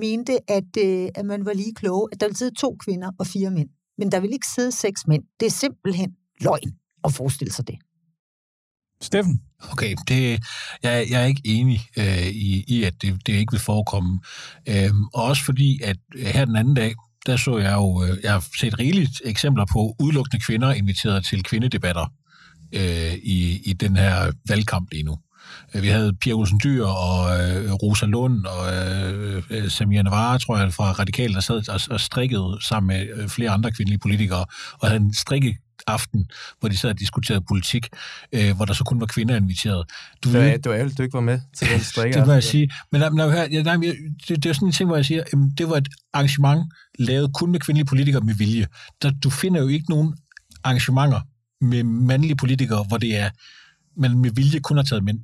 [0.00, 3.26] mente, at, øh, at man var lige kloge, at der ville sidde to kvinder og
[3.26, 3.68] fire mænd.
[3.98, 5.22] Men der vil ikke sidde seks mænd.
[5.40, 6.72] Det er simpelthen løgn
[7.04, 7.78] at forestille sig det.
[9.00, 9.40] Steffen?
[9.72, 10.40] Okay, det,
[10.82, 14.20] jeg, jeg er ikke enig øh, i, i, at det, det ikke vil forekomme.
[14.68, 16.94] Øhm, og også fordi, at her den anden dag,
[17.26, 21.42] der så jeg jo, øh, jeg har set rigeligt eksempler på udelukkende kvinder inviteret til
[21.42, 22.12] kvindedebatter
[22.74, 25.18] øh, i, i den her valgkamp lige nu.
[25.74, 30.38] Øh, vi havde Pia Olsen Dyr og øh, Rosa Lund og øh, øh Samia Navarre,
[30.38, 33.98] tror jeg, fra Radikal, der sad og, og strikkede sammen med øh, flere andre kvindelige
[33.98, 34.44] politikere,
[34.78, 36.30] og havde en strikke aften,
[36.60, 37.88] hvor de sad og diskuterede politik,
[38.32, 39.90] øh, hvor der så kun var kvinder inviteret.
[40.24, 42.18] Du det, var, det var ærligt, du ikke var med til den strikke.
[42.18, 42.70] det må jeg sige.
[42.92, 43.76] Men når, når jeg, nej,
[44.28, 47.34] det, det er sådan en ting, hvor jeg siger, at det var et arrangement lavet
[47.34, 48.66] kun med kvindelige politikere med vilje.
[49.02, 50.14] Der, du finder jo ikke nogen
[50.64, 51.20] arrangementer
[51.60, 53.30] med mandlige politikere, hvor det er,
[53.96, 55.18] man med vilje kun har taget mænd.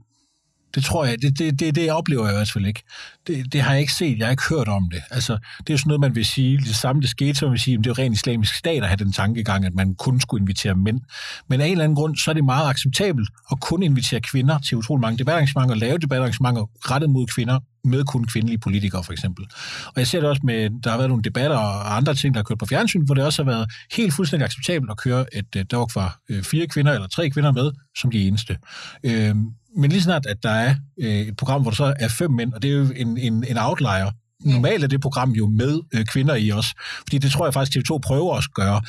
[0.74, 2.82] Det tror jeg, det, det, det, det oplever jeg i hvert fald ikke.
[3.26, 5.02] Det, det har jeg ikke set, jeg har ikke hørt om det.
[5.10, 7.52] Altså, det er jo sådan noget, man vil sige, det samme det skete, som man
[7.52, 10.20] vil sige, det er jo rent islamisk stat at have den tankegang, at man kun
[10.20, 11.00] skulle invitere mænd.
[11.48, 14.58] Men af en eller anden grund, så er det meget acceptabelt at kun invitere kvinder
[14.58, 19.44] til utrolig mange debatarrangementer, lave debatarrangementer rettet mod kvinder, med kun kvindelige politikere, for eksempel.
[19.86, 22.38] Og jeg ser det også med, der har været nogle debatter og andre ting, der
[22.38, 25.56] har kørt på fjernsyn, hvor det også har været helt fuldstændig acceptabelt at køre et
[25.56, 28.56] øh, der var øh, fire kvinder eller tre kvinder med, som de eneste.
[29.04, 29.34] Øh,
[29.76, 32.62] men lige snart, at der er et program, hvor der så er fem mænd, og
[32.62, 34.10] det er jo en, en, en outlier,
[34.44, 37.78] Normalt er det program jo med øh, kvinder i os, fordi det tror jeg faktisk,
[37.78, 38.80] TV2 prøver at gøre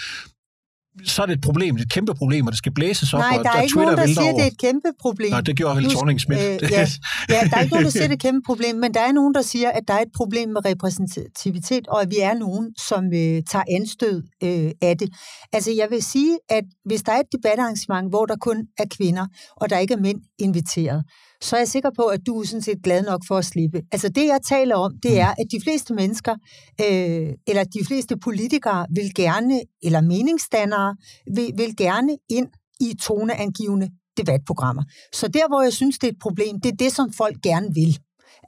[1.04, 3.44] så er det et problem, et kæmpe problem, og det skal blæses op, Nej, og
[3.44, 4.34] der er der ikke Twitter nogen, der siger, over.
[4.34, 5.32] det er et kæmpe problem.
[5.32, 6.20] Nej, det gjorde Helle thorning.
[6.32, 6.88] Øh, ja,
[7.34, 9.12] ja, der er ikke nogen, der siger, det er et kæmpe problem, men der er
[9.12, 12.74] nogen, der siger, at der er et problem med repræsentativitet, og at vi er nogen,
[12.90, 15.10] som øh, tager anstød øh, af det.
[15.54, 19.26] Altså, jeg vil sige, at hvis der er et debatarrangement, hvor der kun er kvinder,
[19.56, 21.04] og der ikke er mænd inviteret,
[21.46, 23.82] så er jeg sikker på, at du er sådan set glad nok for at slippe.
[23.92, 26.36] Altså det, jeg taler om, det er, at de fleste mennesker,
[26.82, 30.96] øh, eller de fleste politikere, vil gerne, eller meningsdannere,
[31.36, 32.48] vil, vil gerne ind
[32.80, 34.84] i toneangivende debatprogrammer.
[35.14, 37.68] Så der, hvor jeg synes, det er et problem, det er det, som folk gerne
[37.74, 38.00] vil.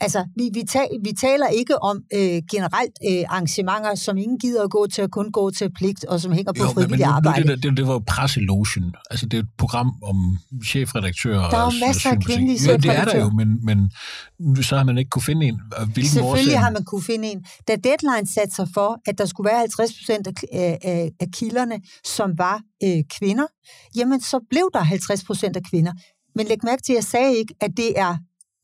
[0.01, 4.63] Altså, vi, vi, tal, vi taler ikke om øh, generelt øh, arrangementer, som ingen gider
[4.63, 6.99] at gå til, og kun gå til pligt, og som hænger på jo, frivillig men
[6.99, 7.47] nu, arbejde.
[7.47, 8.95] Nu, det, det, det var jo presselotion.
[9.09, 11.49] Altså, det er et program om chefredaktører.
[11.49, 13.23] Der er jo masser af kvindelige Ja, det er der chefredaktører.
[13.23, 15.59] jo, men, men så har man ikke kunne finde en.
[15.93, 16.59] Hvilken Selvfølgelig årsag?
[16.59, 17.45] har man kunne finde en.
[17.67, 21.79] Da Deadline satte sig for, at der skulle være 50 procent af, af, af kilderne,
[22.05, 23.47] som var øh, kvinder,
[23.95, 25.93] jamen så blev der 50 procent af kvinder.
[26.35, 28.17] Men læg mærke til, at jeg sagde ikke, at det er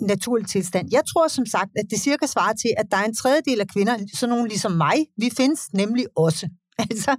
[0.08, 0.88] naturlig tilstand.
[0.91, 3.68] Jeg tror som sagt, at det cirka svarer til, at der er en tredjedel af
[3.68, 6.47] kvinder, sådan nogen ligesom mig, vi findes nemlig også.
[6.89, 7.16] Altså,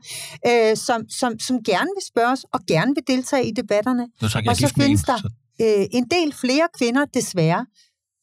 [0.47, 4.09] øh, som, som, som gerne vil spørges og gerne vil deltage i debatterne.
[4.23, 5.19] Nu tak, Og så findes en, der
[5.81, 7.67] øh, en del flere kvinder, desværre,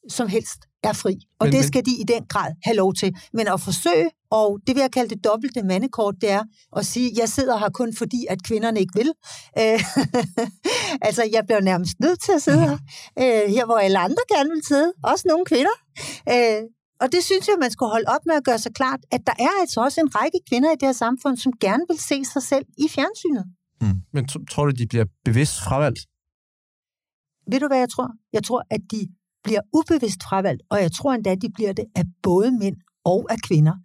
[0.10, 1.16] som helst er fri.
[1.40, 3.16] Og Men- det skal de i den grad have lov til.
[3.34, 6.44] Men at forsøge, og det vil jeg kalde det dobbelte mandekort, det er
[6.78, 9.12] at sige, jeg sidder her kun fordi, at kvinderne ikke vil.
[9.60, 9.80] Øh,
[11.08, 12.78] altså, jeg bliver nærmest nødt til at sidde her.
[13.20, 14.94] Øh, her, hvor alle andre gerne vil sidde.
[15.04, 15.76] Også nogle kvinder.
[16.34, 16.62] Øh,
[17.02, 19.34] og det synes jeg, man skal holde op med at gøre sig klart, at der
[19.40, 22.44] er altså også en række kvinder i det her samfund, som gerne vil se sig
[22.44, 23.46] selv i fjernsynet.
[24.14, 26.00] Men t- tror du, de bliver bevidst fravalgt?
[27.52, 28.10] Ved du, hvad jeg tror?
[28.34, 29.08] Jeg tror, at de
[29.44, 33.28] bliver ubevidst fravalgt, og jeg tror endda, at de bliver det af både mænd og
[33.30, 33.76] af kvinder.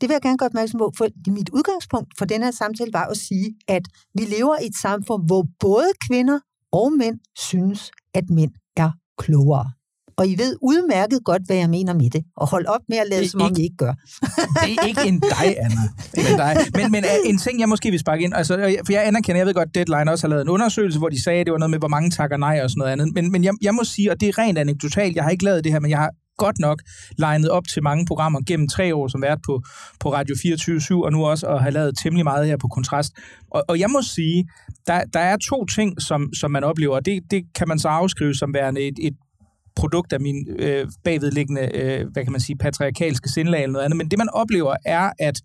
[0.00, 3.06] Det vil jeg gerne gøre opmærksom på, for mit udgangspunkt for den her samtale var
[3.06, 3.82] at sige, at
[4.14, 6.40] vi lever i et samfund, hvor både kvinder
[6.72, 9.72] og mænd synes, at mænd er klogere.
[10.20, 12.22] Og I ved udmærket godt, hvad jeg mener med det.
[12.36, 13.94] Og hold op med at lade, som om ikke- I ikke gør.
[14.64, 15.82] Det er ikke en dig, Anna.
[16.18, 16.56] Ikke en dig.
[16.78, 19.38] Men, men øh, en ting, jeg måske vil sparke ind, altså, øh, for jeg anerkender,
[19.38, 21.58] jeg ved godt, Deadline også har lavet en undersøgelse, hvor de sagde, at det var
[21.58, 23.14] noget med, hvor mange takker nej og sådan noget andet.
[23.14, 25.64] Men, men jeg, jeg må sige, og det er rent anekdotalt, jeg har ikke lavet
[25.64, 26.78] det her, men jeg har godt nok
[27.18, 29.62] legnet op til mange programmer gennem tre år, som været på,
[30.00, 33.12] på Radio 24 og nu også at have lavet temmelig meget her på Kontrast.
[33.50, 34.44] Og, og jeg må sige,
[34.86, 37.88] der, der er to ting, som, som man oplever, og det, det kan man så
[37.88, 39.14] afskrive som værende et, et
[39.80, 43.96] produkt af min øh, bagvedliggende, øh, hvad kan man sige, patriarkalske sindlag eller noget andet.
[43.96, 45.36] Men det, man oplever, er, at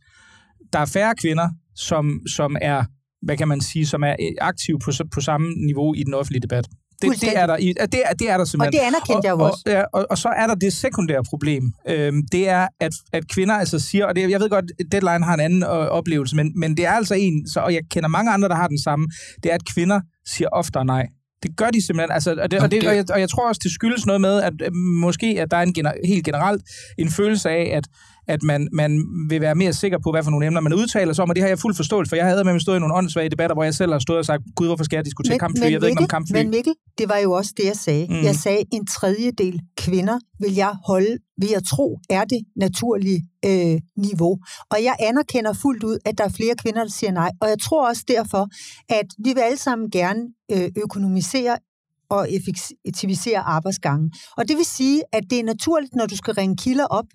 [0.73, 2.83] der er færre kvinder, som, som er,
[3.21, 6.41] hvad kan man sige, som er øh, aktive på, på samme niveau i den offentlige
[6.41, 6.65] debat.
[7.01, 8.73] Det, det, er der, det, er, det er der Og simpelthen.
[8.73, 9.63] det anerkendte jeg jo og, også.
[9.65, 11.63] Og, ja, og, og så er der det sekundære problem.
[11.89, 15.33] Øhm, det er, at, at kvinder altså siger, og det, jeg ved godt, Deadline har
[15.33, 18.31] en anden øh, oplevelse, men, men det er altså en, så, og jeg kender mange
[18.31, 19.07] andre, der har den samme,
[19.43, 21.07] det er, at kvinder siger oftere nej.
[21.45, 22.11] Det gør de simpelthen.
[22.11, 24.41] Altså, og, det, og, det, og, jeg, og jeg tror også, det skyldes noget med,
[24.41, 26.61] at øh, måske at der er en gener, helt generelt
[26.97, 27.87] en følelse af, at
[28.27, 31.23] at man, man vil være mere sikker på, hvad for nogle emner man udtaler sig
[31.23, 32.15] om, og det har jeg fuld forståelse for.
[32.15, 34.25] Jeg havde med mig stået i nogle åndssvage debatter, hvor jeg selv har stået og
[34.25, 35.71] sagt, gud, hvorfor skal jeg diskutere men, kampfly?
[35.71, 36.33] Jeg ved ikke om kampfly.
[36.37, 38.07] Men Mikkel, det var jo også det, jeg sagde.
[38.09, 38.23] Mm.
[38.23, 43.79] Jeg sagde, en tredjedel kvinder vil jeg holde, vil jeg tro, er det naturlige øh,
[43.97, 44.37] niveau.
[44.71, 47.31] Og jeg anerkender fuldt ud, at der er flere kvinder, der siger nej.
[47.41, 48.47] Og jeg tror også derfor,
[48.89, 50.21] at vi vil alle sammen gerne
[50.51, 51.57] øh, økonomisere
[52.09, 54.11] og effektivisere arbejdsgangen.
[54.37, 57.05] Og det vil sige, at det er naturligt, når du skal ringe kilder op,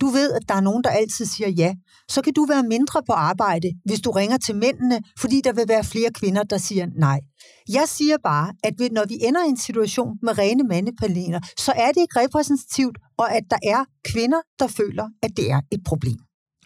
[0.00, 1.74] du ved, at der er nogen, der altid siger ja,
[2.08, 5.64] så kan du være mindre på arbejde, hvis du ringer til mændene, fordi der vil
[5.68, 7.20] være flere kvinder, der siger nej.
[7.68, 11.88] Jeg siger bare, at når vi ender i en situation med rene mandepaneler, så er
[11.92, 16.18] det ikke repræsentativt, og at der er kvinder, der føler, at det er et problem.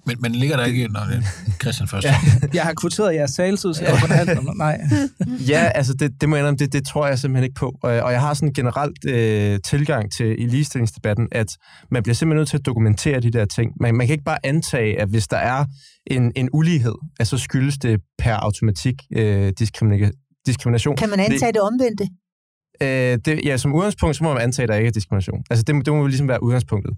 [0.09, 0.89] Men, men ligger der ikke...
[0.89, 1.25] Nå, det
[1.61, 2.05] Christian først.
[2.07, 2.17] Ja,
[2.55, 3.59] jeg har kvoteret jeres halv.
[4.57, 4.81] Nej.
[5.49, 7.79] Ja, altså det, det må jeg indrømme, det, det tror jeg simpelthen ikke på.
[7.83, 11.47] Og, og jeg har sådan en generelt øh, tilgang til i ligestillingsdebatten, at
[11.91, 13.73] man bliver simpelthen nødt til at dokumentere de der ting.
[13.81, 15.65] Man, man kan ikke bare antage, at hvis der er
[16.07, 20.97] en, en ulighed, at så skyldes det per automatik øh, diskrimina- diskrimination.
[20.97, 22.09] Kan man antage det omvendte?
[22.83, 25.45] Øh, det, ja, som udgangspunkt, så må man antage, at der ikke er diskrimination.
[25.51, 26.95] Altså, det, det må ligesom være udgangspunktet.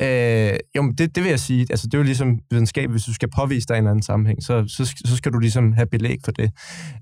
[0.00, 0.52] Ja.
[0.52, 1.66] Øh, jo, men det, det vil jeg sige.
[1.70, 2.90] Altså, det er jo ligesom videnskab.
[2.90, 5.72] Hvis du skal påvise dig en eller anden sammenhæng, så, så, så skal du ligesom
[5.72, 6.50] have belæg for det.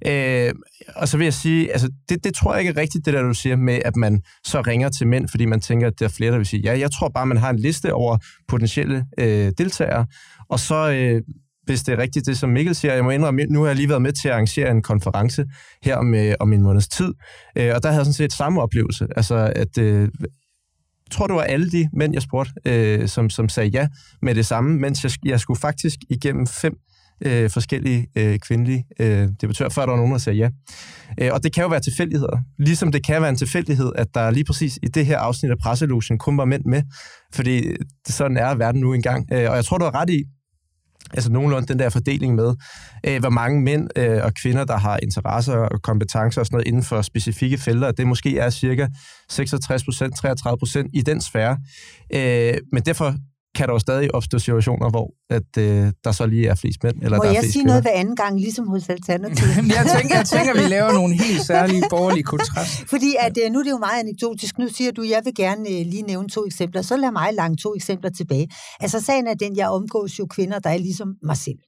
[0.07, 0.53] Øh,
[0.97, 3.23] og så vil jeg sige, altså, det, det tror jeg ikke er rigtigt, det der,
[3.23, 6.09] du siger med, at man så ringer til mænd, fordi man tænker, at der er
[6.11, 6.79] flere, der vil sige ja.
[6.79, 8.19] Jeg tror bare, man har en liste over
[8.49, 10.07] potentielle øh, deltagere,
[10.49, 11.23] og så øh,
[11.65, 12.95] hvis det er rigtigt, det som Mikkel siger.
[12.95, 15.45] Jeg må indrømme, nu har jeg lige været med til at arrangere en konference
[15.83, 17.15] her om, øh, om en måneds tid,
[17.57, 19.07] øh, og der havde jeg sådan set samme oplevelse.
[19.17, 20.09] Altså, at øh, jeg
[21.11, 23.89] tror, det var alle de mænd, jeg spurgte, øh, som, som sagde ja
[24.23, 26.75] med det samme, mens jeg, jeg skulle faktisk igennem fem
[27.27, 30.49] øh, forskellige øh, kvindelige øh, debattører, før der var nogen, der sagde ja.
[31.21, 32.39] Øh, og det kan jo være tilfældigheder.
[32.59, 35.59] Ligesom det kan være en tilfældighed, at der lige præcis i det her afsnit af
[35.59, 36.83] Presselusion kun var mænd med,
[37.35, 37.69] fordi
[38.07, 39.27] det sådan er verden nu engang.
[39.33, 40.25] Øh, og jeg tror, du har ret i,
[41.11, 42.55] altså nogenlunde den der fordeling med,
[43.07, 46.67] øh, hvor mange mænd øh, og kvinder, der har interesser og kompetencer og sådan noget
[46.67, 48.87] inden for specifikke felter, det måske er cirka
[49.31, 51.59] 66 procent, 33 procent i den sfære.
[52.15, 53.15] Øh, men derfor
[53.55, 56.97] kan der jo stadig opstå situationer, hvor at, øh, der så lige er flest mænd.
[57.03, 57.73] Eller Må der er jeg flest sige kvinder.
[57.73, 59.47] noget hver anden gang, ligesom hos Alternativ?
[59.79, 62.87] jeg, tænker, jeg tænker, vi laver nogle helt særlige borgerlige kontraster.
[62.87, 64.59] Fordi at, øh, nu er det jo meget anekdotisk.
[64.59, 66.83] Nu siger du, jeg vil gerne øh, lige nævne to eksempler.
[66.83, 68.49] Så lad mig lange to eksempler tilbage.
[68.81, 71.59] Altså sagen er den, jeg omgås jo kvinder, der er ligesom mig selv.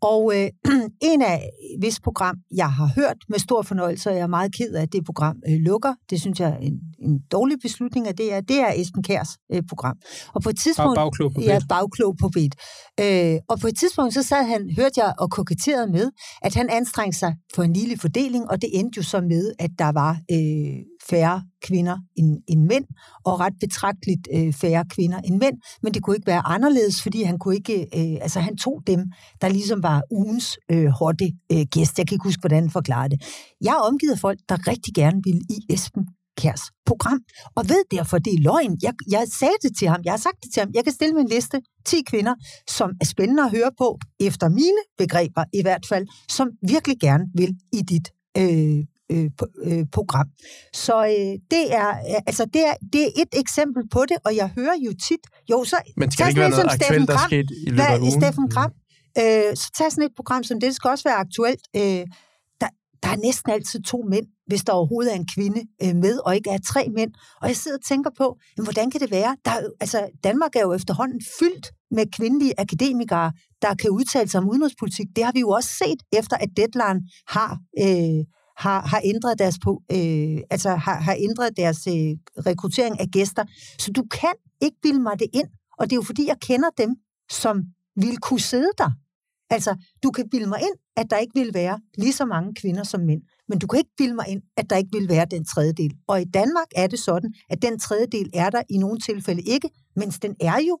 [0.00, 0.48] Og øh,
[1.12, 1.50] en af
[1.80, 4.92] hvis program, jeg har hørt med stor fornøjelse, og jeg er meget ked af, at
[4.92, 5.94] det program øh, lukker.
[6.10, 9.28] Det synes jeg er en, en dårlig beslutning, at det er, det er Esben Kærs
[9.54, 9.96] øh, program.
[10.34, 10.96] Og på et tidspunkt...
[10.96, 11.62] Bag- bagklog på Ja, beat.
[11.68, 12.54] bagklog på beat.
[13.02, 16.10] Øh, og på et tidspunkt, så sad han, hørte jeg og koketterede med,
[16.42, 19.70] at han anstrengte sig for en lille fordeling, og det endte jo så med, at
[19.78, 22.84] der var øh, færre kvinder end, end mænd,
[23.24, 27.22] og ret betragteligt øh, færre kvinder end mænd, men det kunne ikke være anderledes, fordi
[27.22, 29.00] han kunne ikke, øh, altså han tog dem,
[29.40, 31.98] der ligesom var ugens øh, hotte øh, gæst.
[31.98, 33.24] Jeg kan ikke huske, hvordan han forklarede det.
[33.60, 37.20] Jeg er omgivet af folk, der rigtig gerne vil i Esben Kærs program,
[37.54, 38.78] og ved derfor, det er løgn.
[38.82, 41.14] Jeg, jeg sagde det til ham, jeg har sagt det til ham, jeg kan stille
[41.14, 42.34] min liste 10 kvinder,
[42.68, 47.24] som er spændende at høre på, efter mine begreber i hvert fald, som virkelig gerne
[47.34, 48.08] vil i dit
[48.38, 49.30] øh, øh,
[49.64, 50.26] øh, program.
[50.74, 54.36] Så øh, det er øh, altså det er, det er et eksempel på det, og
[54.36, 57.18] jeg hører jo tit, jo så Men skal det ikke være noget aktuelt, der er
[57.18, 57.28] Gram.
[57.28, 58.20] sket i løbet af ugen?
[58.20, 58.72] Steffen Kram,
[59.20, 61.64] øh, så tag sådan et program som det, det skal også være aktuelt.
[61.76, 62.04] Øh,
[63.02, 66.36] der, er næsten altid to mænd, hvis der overhovedet er en kvinde øh, med, og
[66.36, 67.12] ikke er tre mænd.
[67.42, 69.36] Og jeg sidder og tænker på, jamen, hvordan kan det være?
[69.44, 73.32] Der, er altså, Danmark er jo efterhånden fyldt med kvindelige akademikere,
[73.62, 75.06] der kan udtale sig om udenrigspolitik.
[75.16, 77.58] Det har vi jo også set, efter at Deadline har...
[77.78, 78.24] Øh,
[78.56, 82.12] har, har ændret deres på, øh, altså har, har ændret deres øh,
[82.46, 83.44] rekruttering af gæster.
[83.78, 85.48] Så du kan ikke bilde mig det ind,
[85.78, 86.90] og det er jo fordi, jeg kender dem,
[87.30, 87.62] som
[87.96, 88.90] vil kunne sidde der.
[89.52, 92.84] Altså, du kan bilde mig ind, at der ikke vil være lige så mange kvinder
[92.84, 95.44] som mænd, men du kan ikke bilde mig ind, at der ikke vil være den
[95.44, 95.92] tredjedel.
[96.08, 99.68] Og i Danmark er det sådan, at den tredjedel er der i nogle tilfælde ikke,
[99.96, 100.78] mens den er jo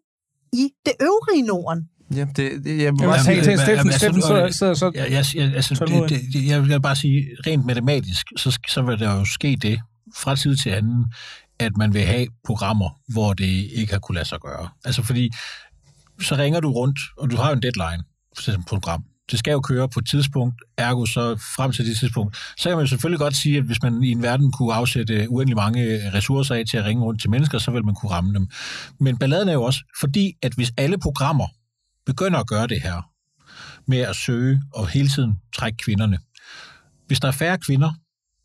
[0.52, 1.88] i det øvrige Norden.
[2.14, 5.24] Ja, det, det, jeg må bare sige, men- Steffen, Steffen så, så, så, Ja, jeg,
[5.34, 9.24] jeg, altså, det, det, jeg vil bare sige, rent matematisk, så, så vil der jo
[9.24, 9.80] ske det
[10.16, 11.04] fra tid til anden,
[11.58, 13.44] at man vil have programmer, hvor det
[13.74, 14.68] ikke har kunne lade sig gøre.
[14.84, 15.30] Altså fordi,
[16.20, 18.02] så ringer du rundt, og du har jo en deadline
[18.66, 19.04] program.
[19.30, 22.36] Det skal jo køre på et tidspunkt, ergo så frem til det tidspunkt.
[22.36, 25.30] Så kan man jo selvfølgelig godt sige, at hvis man i en verden kunne afsætte
[25.30, 28.34] uendelig mange ressourcer af til at ringe rundt til mennesker, så vil man kunne ramme
[28.34, 28.48] dem.
[29.00, 31.46] Men balladen er jo også, fordi at hvis alle programmer
[32.06, 33.02] begynder at gøre det her,
[33.86, 36.18] med at søge og hele tiden trække kvinderne.
[37.06, 37.92] Hvis der er færre kvinder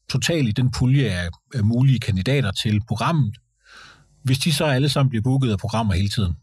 [0.10, 3.38] totalt i den pulje af, af mulige kandidater til programmet,
[4.24, 6.34] hvis de så alle sammen bliver booket af programmer hele tiden,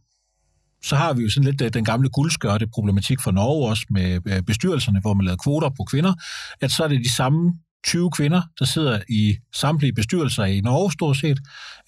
[0.84, 4.20] så har vi jo sådan lidt øh, den gamle guldskørte problematik fra Norge også med
[4.26, 6.14] øh, bestyrelserne, hvor man lavede kvoter på kvinder,
[6.60, 7.52] at så er det de samme
[7.84, 11.38] 20 kvinder, der sidder i samtlige bestyrelser i Norge stort set,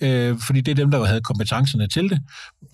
[0.01, 2.21] øh, fordi det er dem, der havde kompetencerne til det.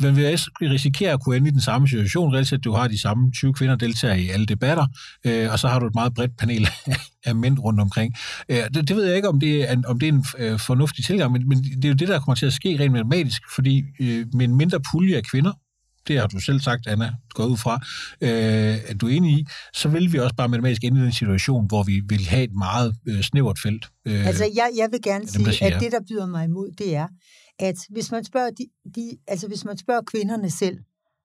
[0.00, 0.26] Men vi
[0.62, 3.54] risikerer at kunne ende i den samme situation, reelt set, du har de samme 20
[3.54, 4.86] kvinder deltager i alle debatter,
[5.26, 6.68] øh, og så har du et meget bredt panel
[7.26, 8.14] af mænd rundt omkring.
[8.48, 11.04] Øh, det, det ved jeg ikke, om det er, om det er en øh, fornuftig
[11.04, 13.84] tilgang, men, men det er jo det, der kommer til at ske rent matematisk, fordi
[14.00, 15.52] øh, med en mindre pulje af kvinder,
[16.08, 17.74] det har du selv sagt, Anna, gået ud fra,
[18.20, 21.12] øh, at du er enig i, så vil vi også bare matematisk ende i den
[21.12, 23.86] situation, hvor vi vil have et meget øh, snævert felt.
[24.06, 27.08] Øh, Altså, jeg, jeg vil gerne sige, at det, der byder mig imod, det er,
[27.58, 30.78] at hvis man spørger, de, de, altså, hvis man spørger kvinderne selv,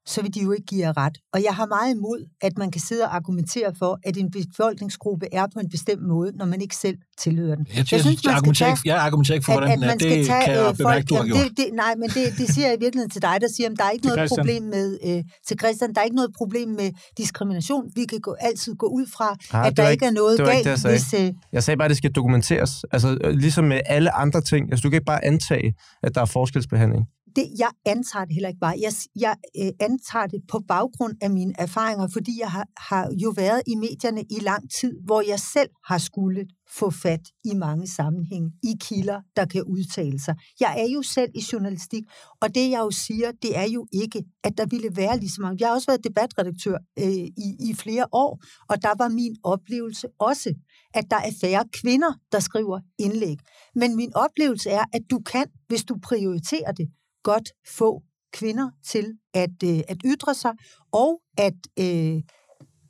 [0.07, 1.17] så vil de jo ikke give jer ret.
[1.33, 5.25] Og jeg har meget imod, at man kan sidde og argumentere for, at en befolkningsgruppe
[5.31, 7.65] er på en bestemt måde, når man ikke selv tilhører den.
[7.69, 10.11] Jeg, jeg, synes, jeg, argumenterer, tage, ikke, jeg argumenterer ikke for, hvordan at, at den
[10.11, 10.15] er.
[10.15, 11.37] Det tage, kan jeg øh, bemærke, du har gjort.
[11.37, 13.75] Det, det, nej, men det, det siger jeg i virkeligheden til dig, der siger, at
[13.79, 14.37] der er ikke noget Christian.
[14.37, 17.83] problem med, øh, til Christian, der er ikke noget problem med diskrimination.
[17.95, 20.49] Vi kan gå, altid gå ud fra, ah, at der ikke er noget galt.
[20.49, 20.97] Ikke det, jeg, sagde.
[20.97, 22.71] hvis, øh, jeg sagde bare, at det skal dokumenteres.
[22.91, 24.71] Altså, øh, ligesom med alle andre ting.
[24.71, 27.03] Altså, du kan ikke bare antage, at der er forskelsbehandling
[27.37, 28.77] det, jeg antager det heller ikke bare.
[28.81, 33.29] Jeg, jeg øh, antager det på baggrund af mine erfaringer, fordi jeg har, har jo
[33.35, 36.47] været i medierne i lang tid, hvor jeg selv har skulle
[36.79, 40.35] få fat i mange sammenhænge, i kilder, der kan udtale sig.
[40.59, 42.03] Jeg er jo selv i journalistik,
[42.41, 45.41] og det jeg jo siger, det er jo ikke, at der ville være lige så
[45.41, 45.57] mange.
[45.59, 50.07] Jeg har også været debatredaktør øh, i, i flere år, og der var min oplevelse
[50.19, 50.53] også,
[50.93, 53.37] at der er færre kvinder, der skriver indlæg.
[53.75, 56.87] Men min oplevelse er, at du kan, hvis du prioriterer det,
[57.31, 57.47] godt
[57.77, 57.89] få
[58.33, 60.53] kvinder til at, øh, at ytre sig,
[60.91, 61.11] og
[61.47, 62.17] at, øh,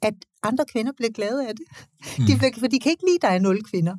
[0.02, 1.66] at andre kvinder bliver glade af det.
[2.20, 2.26] Mm.
[2.28, 3.96] De, bliver, for de kan ikke lide, at der er nul kvinder.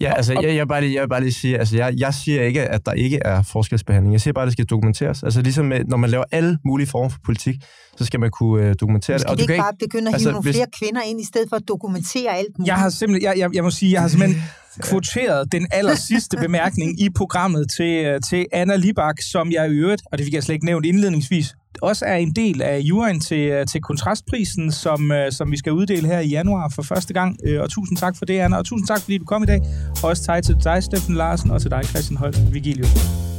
[0.00, 2.14] Ja, altså, jeg, jeg, vil bare lige, jeg vil bare lige sige, altså, jeg, jeg
[2.14, 4.12] siger ikke, at der ikke er forskelsbehandling.
[4.12, 5.22] Jeg siger bare, at det skal dokumenteres.
[5.22, 7.54] Altså, ligesom med, når man laver alle mulige former for politik,
[7.96, 9.26] så skal man kunne uh, dokumentere det.
[9.26, 10.56] Og du ikke kan bare begynde at altså, hive nogle hvis...
[10.56, 12.68] flere kvinder ind, i stedet for at dokumentere alt muligt?
[12.68, 14.42] Jeg har simpelthen, jeg, jeg, jeg må sige, jeg har simpelthen
[14.88, 19.74] kvoteret den aller sidste bemærkning i programmet til, øh, til Anna Libak, som jeg i
[19.74, 23.20] øvrigt, og det fik jeg slet ikke nævnt indledningsvis, også er en del af juryen
[23.20, 27.14] til, øh, til kontrastprisen, som, øh, som vi skal uddele her i januar for første
[27.14, 27.38] gang.
[27.46, 29.60] Øh, og tusind tak for det, Anna, og tusind tak, fordi du kom i dag.
[30.02, 33.31] Og også tak til dig, Steffen Larsen, og til dig, Christian Holt Vigilius.